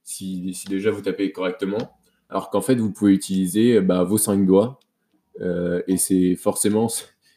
si, 0.04 0.54
si, 0.54 0.66
déjà 0.68 0.90
vous 0.90 1.02
tapez 1.02 1.32
correctement. 1.32 1.98
Alors 2.28 2.50
qu'en 2.50 2.60
fait, 2.60 2.76
vous 2.76 2.92
pouvez 2.92 3.12
utiliser 3.12 3.80
bah, 3.80 4.04
vos 4.04 4.18
cinq 4.18 4.46
doigts. 4.46 4.80
Euh, 5.40 5.82
et 5.86 5.96
c'est 5.96 6.36
forcément, 6.36 6.88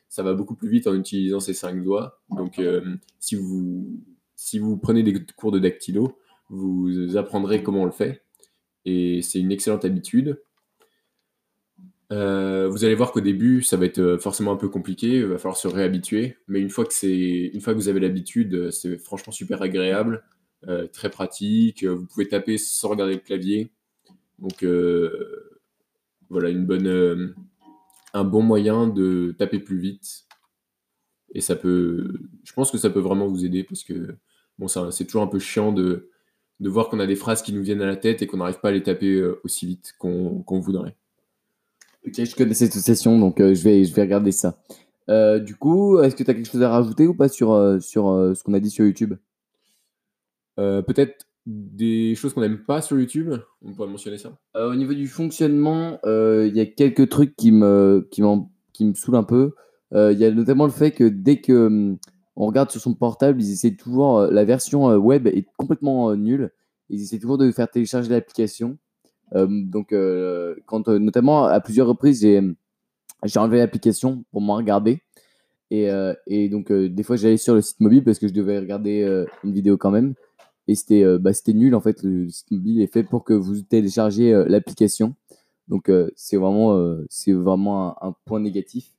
ça 0.10 0.24
va 0.24 0.34
beaucoup 0.34 0.56
plus 0.56 0.70
vite 0.70 0.88
en 0.88 0.96
utilisant 0.96 1.40
ces 1.40 1.54
cinq 1.54 1.84
doigts. 1.84 2.22
Donc, 2.30 2.60
euh, 2.60 2.96
si, 3.20 3.36
vous, 3.36 4.02
si 4.36 4.60
vous 4.60 4.78
prenez 4.78 5.04
des 5.04 5.26
cours 5.36 5.52
de 5.52 5.60
dactylo, 5.60 6.18
vous 6.50 7.18
apprendrez 7.18 7.64
comment 7.64 7.82
on 7.82 7.86
le 7.86 7.92
fait. 7.92 8.24
Et 8.86 9.22
c'est 9.22 9.40
une 9.40 9.52
excellente 9.52 9.86
habitude. 9.86 10.42
Euh, 12.12 12.70
vous 12.70 12.86
allez 12.86 12.94
voir 12.94 13.12
qu'au 13.12 13.22
début, 13.22 13.64
ça 13.64 13.78
va 13.78 13.86
être 13.86 14.18
forcément 14.18 14.52
un 14.52 14.58
peu 14.58 14.70
compliqué, 14.70 15.18
il 15.18 15.26
va 15.26 15.38
falloir 15.40 15.58
se 15.58 15.68
réhabituer. 15.68 16.38
Mais 16.48 16.60
une 16.60 16.70
fois 16.70 16.86
que, 16.86 17.06
une 17.06 17.62
fois 17.62 17.74
que 17.74 17.80
vous 17.80 17.90
avez 17.90 18.00
l'habitude, 18.00 18.70
c'est 18.72 18.98
franchement 18.98 19.34
super 19.34 19.62
agréable. 19.64 20.24
Euh, 20.68 20.88
très 20.88 21.10
pratique. 21.10 21.84
Euh, 21.84 21.94
vous 21.94 22.06
pouvez 22.06 22.28
taper 22.28 22.58
sans 22.58 22.90
regarder 22.90 23.14
le 23.14 23.20
clavier. 23.20 23.72
Donc 24.40 24.64
euh, 24.64 25.60
voilà, 26.30 26.50
une 26.50 26.66
bonne, 26.66 27.36
un 28.14 28.24
bon 28.24 28.42
moyen 28.42 28.88
de 28.88 29.36
taper 29.38 29.60
plus 29.60 29.78
vite. 29.78 30.26
Et 31.34 31.42
ça 31.42 31.56
peut, 31.56 32.14
je 32.44 32.54
pense 32.54 32.72
que 32.72 32.78
ça 32.78 32.90
peut 32.90 33.00
vraiment 33.00 33.28
vous 33.28 33.46
aider 33.46 33.64
parce 33.64 33.84
que 33.84 34.16
bon, 34.58 34.68
c'est 34.68 35.06
toujours 35.06 35.22
un 35.22 35.28
peu 35.28 35.40
chiant 35.40 35.72
de, 35.72 36.10
de 36.60 36.70
voir 36.70 36.90
qu'on 36.90 37.00
a 37.00 37.08
des 37.08 37.16
phrases 37.16 37.42
qui 37.42 37.54
nous 37.54 37.62
viennent 37.62 37.82
à 37.82 37.88
la 37.88 37.98
tête 37.98 38.22
et 38.22 38.28
qu'on 38.28 38.38
n'arrive 38.38 38.60
pas 38.60 38.70
à 38.70 38.72
les 38.72 38.84
taper 38.84 39.22
aussi 39.44 39.68
vite 39.68 39.94
qu'on 40.00 40.44
voudrait. 40.48 40.96
Ok, 42.08 42.24
je 42.24 42.36
connais 42.36 42.54
cette 42.54 42.74
session, 42.74 43.20
donc 43.20 43.40
je, 43.40 43.64
vais, 43.64 44.02
regarder 44.02 44.32
ça. 44.32 44.58
Du 45.40 45.56
coup, 45.56 46.00
est-ce 46.00 46.16
que 46.16 46.24
tu 46.24 46.32
as 46.32 46.34
quelque 46.34 46.50
chose 46.50 46.64
à 46.64 46.70
rajouter 46.70 47.06
ou 47.06 47.14
pas 47.14 47.28
sur, 47.28 47.78
sur 47.82 48.06
ce 48.36 48.42
qu'on 48.44 48.54
a 48.54 48.60
dit 48.60 48.70
sur 48.70 48.86
YouTube? 48.86 49.16
Euh, 50.60 50.82
Peut-être 50.82 51.28
des 51.46 52.16
choses 52.16 52.34
qu'on 52.34 52.42
n'aime 52.42 52.64
pas 52.64 52.82
sur 52.82 53.00
YouTube. 53.00 53.34
On 53.62 53.74
pourrait 53.74 53.88
mentionner 53.88 54.18
ça. 54.18 54.38
Euh, 54.56 54.72
Au 54.72 54.76
niveau 54.76 54.94
du 54.94 55.08
fonctionnement, 55.08 56.00
euh, 56.06 56.48
il 56.48 56.56
y 56.56 56.60
a 56.60 56.66
quelques 56.66 57.10
trucs 57.10 57.36
qui 57.36 57.52
me, 57.52 58.08
qui 58.12 58.22
qui 58.74 58.86
me 58.86 58.94
saoulent 58.94 59.16
un 59.16 59.24
peu. 59.24 59.54
Il 59.94 60.18
y 60.18 60.26
a 60.26 60.32
notamment 60.32 60.66
le 60.66 60.72
fait 60.72 60.92
que 60.92 61.06
dès 61.06 61.40
que 61.40 61.68
hum, 61.68 61.98
on 62.36 62.48
regarde 62.48 62.70
sur 62.70 62.82
son 62.82 62.94
portable, 62.96 63.42
ils 63.42 63.54
essaient 63.54 63.76
toujours. 63.76 64.22
la 64.22 64.44
version 64.44 64.94
web 64.96 65.28
est 65.28 65.46
complètement 65.58 66.16
nulle. 66.16 66.52
Ils 66.90 67.02
essaient 67.02 67.20
toujours 67.20 67.38
de 67.38 67.50
faire 67.52 67.70
télécharger 67.70 68.10
l'application. 68.10 68.78
Euh, 69.36 69.48
donc, 69.50 69.92
notamment 69.92 71.46
à 71.46 71.60
plusieurs 71.62 71.88
reprises, 71.88 72.22
j'ai 72.22 72.42
j'ai 73.24 73.40
enlevé 73.40 73.58
l'application 73.60 74.24
pour 74.32 74.42
m'en 74.42 74.56
regarder. 74.56 75.02
Et, 75.72 76.50
donc, 76.50 76.72
des 76.72 77.04
fois, 77.04 77.16
j'allais 77.16 77.38
sur 77.38 77.56
le 77.56 77.62
site 77.62 77.80
mobile 77.80 78.04
parce 78.04 78.20
que 78.20 78.28
je 78.28 78.34
devais 78.34 78.60
regarder 78.60 79.26
une 79.44 79.54
vidéo 79.54 79.78
quand 79.78 79.92
même. 79.92 80.16
Et 80.68 80.76
c'était 80.76 81.04
euh, 81.04 81.18
bah, 81.20 81.32
nul 81.48 81.76
en 81.76 81.82
fait. 81.82 82.04
Le 82.04 82.28
mobile 82.52 82.82
est 82.82 82.92
fait 82.92 83.04
pour 83.04 83.24
que 83.24 83.34
vous 83.34 83.62
téléchargez 83.62 84.34
euh, 84.34 84.46
l'application. 84.48 85.16
Donc, 85.68 85.90
euh, 85.90 86.12
c'est 86.16 86.38
vraiment, 86.38 86.74
euh, 86.76 87.06
c'est 87.10 87.34
vraiment 87.34 88.04
un, 88.04 88.14
point 88.26 88.40
négatif. 88.40 88.92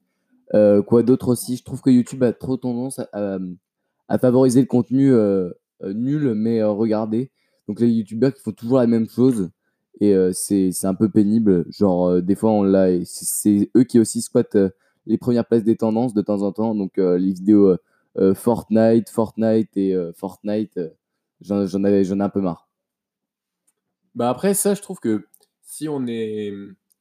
Quoi 0.87 1.03
d'autre 1.03 1.29
aussi? 1.29 1.57
Je 1.57 1.65
trouve 1.65 1.83
que 1.83 1.91
YouTube 1.91 2.23
a 2.23 2.33
trop 2.33 2.57
tendance 2.57 3.01
à, 3.13 4.19
favoriser 4.19 4.61
le 4.61 4.67
contenu 4.67 5.13
nul 5.83 6.35
mais 6.35 6.63
regardé. 6.63 7.31
Donc, 7.69 7.81
les 7.81 7.89
YouTubeurs 7.89 8.33
qui 8.33 8.43
font 8.43 8.53
toujours 8.53 8.79
la 8.79 8.87
même 8.87 9.09
chose. 9.09 9.51
Et 10.01 10.15
euh, 10.15 10.31
c'est 10.33 10.73
un 10.85 10.95
peu 10.95 11.09
pénible. 11.09 11.67
Genre, 11.71 12.23
des 12.23 12.37
fois, 12.37 12.53
on 12.53 12.63
l'a. 12.63 13.05
C'est 13.05 13.71
eux 13.77 13.85
qui 13.85 13.99
aussi 13.99 14.23
squattent 14.23 14.59
les 15.07 15.19
premières 15.19 15.47
places 15.47 15.65
des 15.65 15.77
tendances 15.77 16.15
de 16.15 16.23
temps 16.23 16.43
en 16.43 16.53
temps. 16.53 16.75
Donc, 16.75 16.97
les 16.97 17.33
vidéos 17.33 17.77
Fortnite, 18.35 19.11
Fortnite 19.11 19.77
et 19.77 19.97
Fortnite, 20.15 20.79
j'en 21.41 21.67
j'en 21.67 21.85
avais- 21.85 22.05
j'en 22.05 22.21
ai 22.21 22.23
un 22.23 22.29
peu 22.29 22.41
marre. 22.41 22.69
Bah 24.15 24.31
après, 24.31 24.55
ça, 24.55 24.75
je 24.75 24.81
trouve 24.83 24.99
que 24.99 25.27
si 25.63 25.89
on 25.89 26.07
est, 26.07 26.53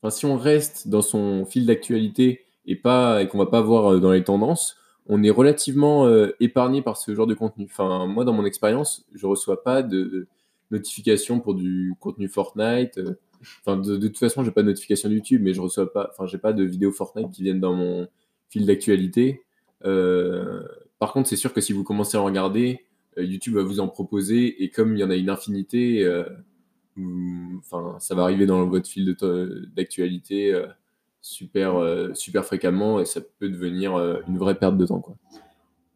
si 0.09 0.25
on 0.25 0.37
reste 0.37 0.87
dans 0.89 1.01
son 1.01 1.45
fil 1.45 1.65
d'actualité 1.65 2.45
et 2.65 2.75
pas 2.75 3.21
et 3.21 3.27
qu'on 3.27 3.37
va 3.37 3.45
pas 3.45 3.61
voir 3.61 3.93
euh, 3.93 3.99
dans 3.99 4.11
les 4.11 4.23
tendances, 4.23 4.75
on 5.07 5.23
est 5.23 5.29
relativement 5.29 6.07
euh, 6.07 6.35
épargné 6.39 6.81
par 6.81 6.97
ce 6.97 7.15
genre 7.15 7.27
de 7.27 7.33
contenu. 7.33 7.67
Enfin, 7.71 8.05
moi, 8.07 8.25
dans 8.25 8.33
mon 8.33 8.45
expérience, 8.45 9.05
je 9.13 9.25
reçois 9.27 9.63
pas 9.63 9.81
de 9.83 10.27
notifications 10.71 11.39
pour 11.39 11.55
du 11.55 11.95
contenu 11.99 12.27
Fortnite. 12.27 12.97
euh, 12.97 13.15
Enfin, 13.61 13.77
de, 13.77 13.97
toute 13.97 14.17
façon, 14.17 14.43
j'ai 14.43 14.49
pas 14.49 14.63
de 14.63 14.67
notification 14.67 15.07
YouTube, 15.09 15.41
mais 15.43 15.53
je 15.53 15.61
reçois 15.61 15.91
pas, 15.93 16.09
enfin, 16.11 16.25
j'ai 16.25 16.39
pas 16.39 16.51
de 16.51 16.63
vidéos 16.63 16.91
Fortnite 16.91 17.29
qui 17.31 17.43
viennent 17.43 17.59
dans 17.59 17.75
mon 17.75 18.07
fil 18.49 18.65
d'actualité. 18.65 19.43
Par 19.83 21.13
contre, 21.13 21.29
c'est 21.29 21.35
sûr 21.35 21.53
que 21.53 21.61
si 21.61 21.71
vous 21.71 21.83
commencez 21.83 22.17
à 22.17 22.21
en 22.21 22.25
regarder, 22.25 22.84
YouTube 23.17 23.55
va 23.55 23.63
vous 23.63 23.79
en 23.79 23.87
proposer 23.87 24.63
et 24.63 24.69
comme 24.69 24.95
il 24.95 24.99
y 24.99 25.03
en 25.03 25.09
a 25.09 25.15
une 25.15 25.29
infinité. 25.29 26.03
euh, 26.03 26.23
enfin, 27.59 27.95
ça 27.99 28.15
va 28.15 28.23
arriver 28.23 28.45
dans 28.45 28.65
votre 28.67 28.87
fil 28.87 29.15
d'actualité 29.75 30.53
euh, 30.53 30.67
super, 31.21 31.75
euh, 31.75 32.13
super 32.13 32.45
fréquemment 32.45 32.99
et 32.99 33.05
ça 33.05 33.21
peut 33.39 33.49
devenir 33.49 33.95
euh, 33.95 34.19
une 34.27 34.37
vraie 34.37 34.55
perte 34.55 34.77
de 34.77 34.85
temps. 34.85 34.99
Quoi. 34.99 35.15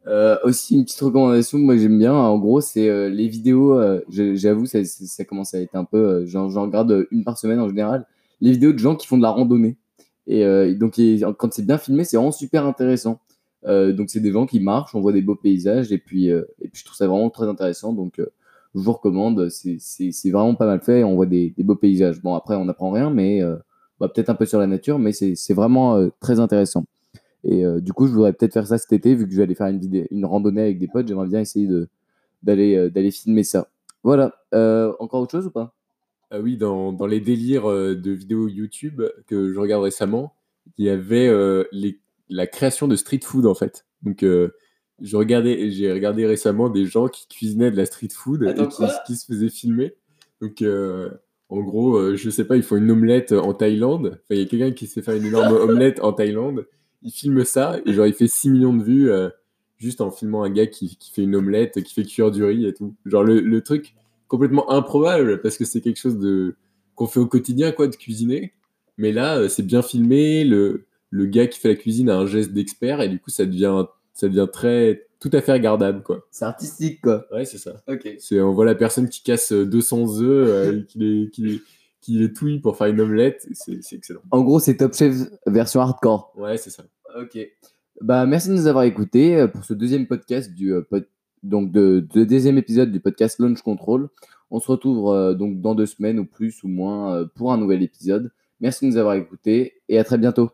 Euh, 0.06 0.36
aussi, 0.44 0.76
une 0.76 0.84
petite 0.84 1.00
recommandation 1.00 1.58
que 1.58 1.62
moi 1.62 1.76
j'aime 1.76 1.98
bien, 1.98 2.14
en 2.14 2.38
gros, 2.38 2.60
c'est 2.60 2.88
euh, 2.88 3.08
les 3.10 3.28
vidéos. 3.28 3.78
euh, 3.78 4.00
J'avoue, 4.08 4.66
ça, 4.66 4.82
ça, 4.84 5.24
commence 5.24 5.54
à 5.54 5.60
être 5.60 5.74
un 5.76 5.84
peu. 5.84 5.98
euh, 5.98 6.26
J'en 6.26 6.48
regarde 6.48 7.06
une 7.10 7.22
par 7.22 7.38
semaine 7.38 7.60
en 7.60 7.68
général. 7.68 8.06
Les 8.40 8.52
vidéos 8.52 8.72
de 8.72 8.78
gens 8.78 8.96
qui 8.96 9.06
font 9.06 9.18
de 9.18 9.22
la 9.22 9.30
randonnée. 9.30 9.76
Et 10.26 10.44
euh, 10.44 10.74
donc, 10.74 10.98
quand 11.38 11.52
c'est 11.52 11.66
bien 11.66 11.76
filmé, 11.76 12.04
c'est 12.04 12.16
vraiment 12.16 12.32
super 12.32 12.64
intéressant. 12.66 13.20
Euh, 13.66 13.92
donc, 13.92 14.10
c'est 14.10 14.20
des 14.20 14.32
gens 14.32 14.46
qui 14.46 14.60
marchent, 14.60 14.94
on 14.94 15.00
voit 15.00 15.12
des 15.12 15.22
beaux 15.22 15.36
paysages, 15.36 15.92
et 15.92 15.98
puis, 15.98 16.30
euh, 16.30 16.44
et 16.60 16.68
puis 16.68 16.80
je 16.80 16.84
trouve 16.84 16.96
ça 16.96 17.06
vraiment 17.06 17.30
très 17.30 17.46
intéressant. 17.46 17.92
Donc, 17.92 18.18
euh, 18.18 18.26
je 18.74 18.80
vous 18.80 18.92
recommande, 18.92 19.48
c'est- 19.50 20.30
vraiment 20.30 20.54
pas 20.54 20.66
mal 20.66 20.80
fait, 20.80 21.04
on 21.04 21.14
voit 21.16 21.26
des, 21.26 21.54
beaux 21.58 21.76
paysages. 21.76 22.22
Bon, 22.22 22.34
après, 22.34 22.56
on 22.56 22.64
n'apprend 22.64 22.90
rien, 22.90 23.10
mais 23.10 23.42
bah, 23.98 24.08
peut-être 24.08 24.30
un 24.30 24.34
peu 24.34 24.46
sur 24.46 24.60
la 24.60 24.66
nature, 24.68 24.98
mais 24.98 25.12
c'est 25.12 25.54
vraiment 25.54 26.08
très 26.20 26.38
intéressant. 26.40 26.84
Et 27.44 27.64
du 27.80 27.92
coup, 27.92 28.06
je 28.06 28.12
voudrais 28.12 28.32
peut-être 28.32 28.52
faire 28.52 28.66
ça 28.68 28.78
cet 28.78 28.92
été, 28.92 29.14
vu 29.16 29.26
que 29.26 29.32
je 29.32 29.38
vais 29.38 29.42
aller 29.42 29.56
faire 29.56 29.66
une, 29.66 29.80
vidéo, 29.80 30.04
une 30.12 30.24
randonnée 30.24 30.62
avec 30.62 30.78
des 30.78 30.86
potes. 30.86 31.08
J'aimerais 31.08 31.26
bien 31.26 31.40
essayer 31.40 31.68
d'aller 32.44 33.10
filmer 33.10 33.42
ça. 33.42 33.68
Voilà. 34.04 34.36
Encore 35.00 35.22
autre 35.22 35.32
chose 35.32 35.46
ou 35.46 35.50
pas? 35.50 35.74
Ah 36.30 36.38
oui, 36.38 36.56
dans, 36.56 36.92
dans 36.92 37.06
les 37.06 37.20
délires 37.20 37.66
de 37.66 38.10
vidéos 38.12 38.46
YouTube 38.46 39.02
que 39.26 39.52
je 39.52 39.58
regarde 39.58 39.82
récemment, 39.82 40.32
il 40.78 40.86
y 40.86 40.90
avait 40.90 41.28
les, 41.72 41.98
la 42.30 42.46
création 42.46 42.88
de 42.88 42.96
street 42.96 43.20
food 43.22 43.46
en 43.46 43.54
fait. 43.54 43.84
Donc, 44.02 44.22
euh, 44.22 44.50
je 45.02 45.16
regardais, 45.16 45.70
j'ai 45.70 45.92
regardé 45.92 46.26
récemment 46.26 46.68
des 46.68 46.86
gens 46.86 47.08
qui 47.08 47.26
cuisinaient 47.28 47.70
de 47.70 47.76
la 47.76 47.86
street 47.86 48.08
food 48.12 48.44
Attends, 48.44 48.68
et 48.68 48.88
qui, 49.06 49.16
se 49.16 49.26
faisaient 49.26 49.48
filmer. 49.48 49.94
Donc, 50.40 50.62
euh, 50.62 51.10
en 51.48 51.60
gros, 51.60 51.96
euh, 51.96 52.16
je 52.16 52.30
sais 52.30 52.44
pas, 52.44 52.56
ils 52.56 52.62
font 52.62 52.76
une 52.76 52.90
omelette 52.90 53.32
en 53.32 53.52
Thaïlande. 53.52 54.20
Enfin, 54.22 54.34
il 54.34 54.38
y 54.38 54.42
a 54.42 54.46
quelqu'un 54.46 54.72
qui 54.72 54.86
sait 54.86 55.02
faire 55.02 55.14
une 55.14 55.26
énorme 55.26 55.52
omelette 55.56 56.00
en 56.02 56.12
Thaïlande. 56.12 56.66
Il 57.02 57.10
filme 57.10 57.44
ça 57.44 57.80
et 57.86 57.92
genre, 57.92 58.06
il 58.06 58.14
fait 58.14 58.28
6 58.28 58.50
millions 58.50 58.74
de 58.74 58.82
vues 58.82 59.10
juste 59.78 60.02
en 60.02 60.10
filmant 60.10 60.42
un 60.42 60.50
gars 60.50 60.66
qui, 60.66 60.96
qui 60.98 61.10
fait 61.10 61.22
une 61.22 61.34
omelette, 61.34 61.82
qui 61.82 61.94
fait 61.94 62.04
cuire 62.04 62.30
du 62.30 62.44
riz 62.44 62.66
et 62.66 62.74
tout. 62.74 62.94
Genre, 63.06 63.24
le, 63.24 63.40
le 63.40 63.62
truc 63.62 63.94
complètement 64.28 64.70
improbable 64.70 65.40
parce 65.40 65.56
que 65.56 65.64
c'est 65.64 65.80
quelque 65.80 65.98
chose 65.98 66.18
de 66.18 66.56
qu'on 66.94 67.06
fait 67.06 67.20
au 67.20 67.26
quotidien, 67.26 67.72
quoi, 67.72 67.88
de 67.88 67.96
cuisiner. 67.96 68.52
Mais 68.98 69.12
là, 69.12 69.48
c'est 69.48 69.62
bien 69.62 69.80
filmé. 69.80 70.44
Le, 70.44 70.84
le 71.10 71.26
gars 71.26 71.46
qui 71.46 71.58
fait 71.58 71.68
la 71.68 71.74
cuisine 71.76 72.08
a 72.10 72.16
un 72.16 72.26
geste 72.26 72.52
d'expert 72.52 73.00
et 73.00 73.08
du 73.08 73.18
coup, 73.20 73.30
ça 73.30 73.44
devient, 73.46 73.84
ça 74.14 74.28
devient 74.28 74.46
très, 74.52 75.06
tout 75.20 75.30
à 75.32 75.40
fait 75.40 75.52
regardable, 75.52 76.02
quoi. 76.02 76.26
C'est 76.30 76.44
artistique, 76.44 77.00
quoi. 77.02 77.26
Ouais, 77.32 77.44
c'est 77.44 77.58
ça. 77.58 77.82
Ok. 77.88 78.08
C'est, 78.18 78.40
on 78.40 78.52
voit 78.52 78.64
la 78.64 78.74
personne 78.74 79.08
qui 79.08 79.22
casse 79.22 79.52
euh, 79.52 79.66
200 79.66 80.20
œufs, 80.22 80.48
euh, 80.48 80.82
qui, 80.88 80.98
les, 80.98 81.30
qui, 81.30 81.42
les, 81.42 81.60
qui 82.00 82.12
les 82.18 82.32
touille 82.32 82.60
pour 82.60 82.76
faire 82.76 82.86
une 82.86 83.00
omelette. 83.00 83.46
et 83.50 83.54
C'est, 83.54 83.82
c'est 83.82 83.96
excellent. 83.96 84.20
En 84.30 84.42
gros, 84.42 84.60
c'est 84.60 84.76
Top 84.76 84.94
Chef 84.94 85.14
version 85.46 85.80
hardcore. 85.80 86.32
Ouais, 86.36 86.56
c'est 86.56 86.70
ça. 86.70 86.84
Ok. 87.20 87.38
Bah, 88.00 88.24
merci 88.24 88.48
de 88.48 88.54
nous 88.54 88.66
avoir 88.66 88.84
écoutés 88.84 89.36
euh, 89.36 89.46
pour 89.48 89.64
ce 89.64 89.74
deuxième 89.74 90.06
podcast 90.06 90.54
du 90.54 90.72
euh, 90.72 90.80
pod- 90.82 91.06
donc 91.42 91.70
de, 91.72 92.06
de 92.14 92.24
deuxième 92.24 92.56
épisode 92.58 92.92
du 92.92 93.00
podcast 93.00 93.38
Launch 93.40 93.62
Control. 93.62 94.08
On 94.50 94.58
se 94.60 94.70
retrouve 94.70 95.12
euh, 95.14 95.34
donc 95.34 95.60
dans 95.60 95.74
deux 95.74 95.86
semaines 95.86 96.18
ou 96.18 96.24
plus 96.24 96.62
ou 96.62 96.68
moins 96.68 97.14
euh, 97.16 97.26
pour 97.34 97.52
un 97.52 97.58
nouvel 97.58 97.82
épisode. 97.82 98.30
Merci 98.60 98.84
de 98.86 98.90
nous 98.92 98.96
avoir 98.96 99.14
écoutés 99.16 99.74
et 99.88 99.98
à 99.98 100.04
très 100.04 100.18
bientôt. 100.18 100.50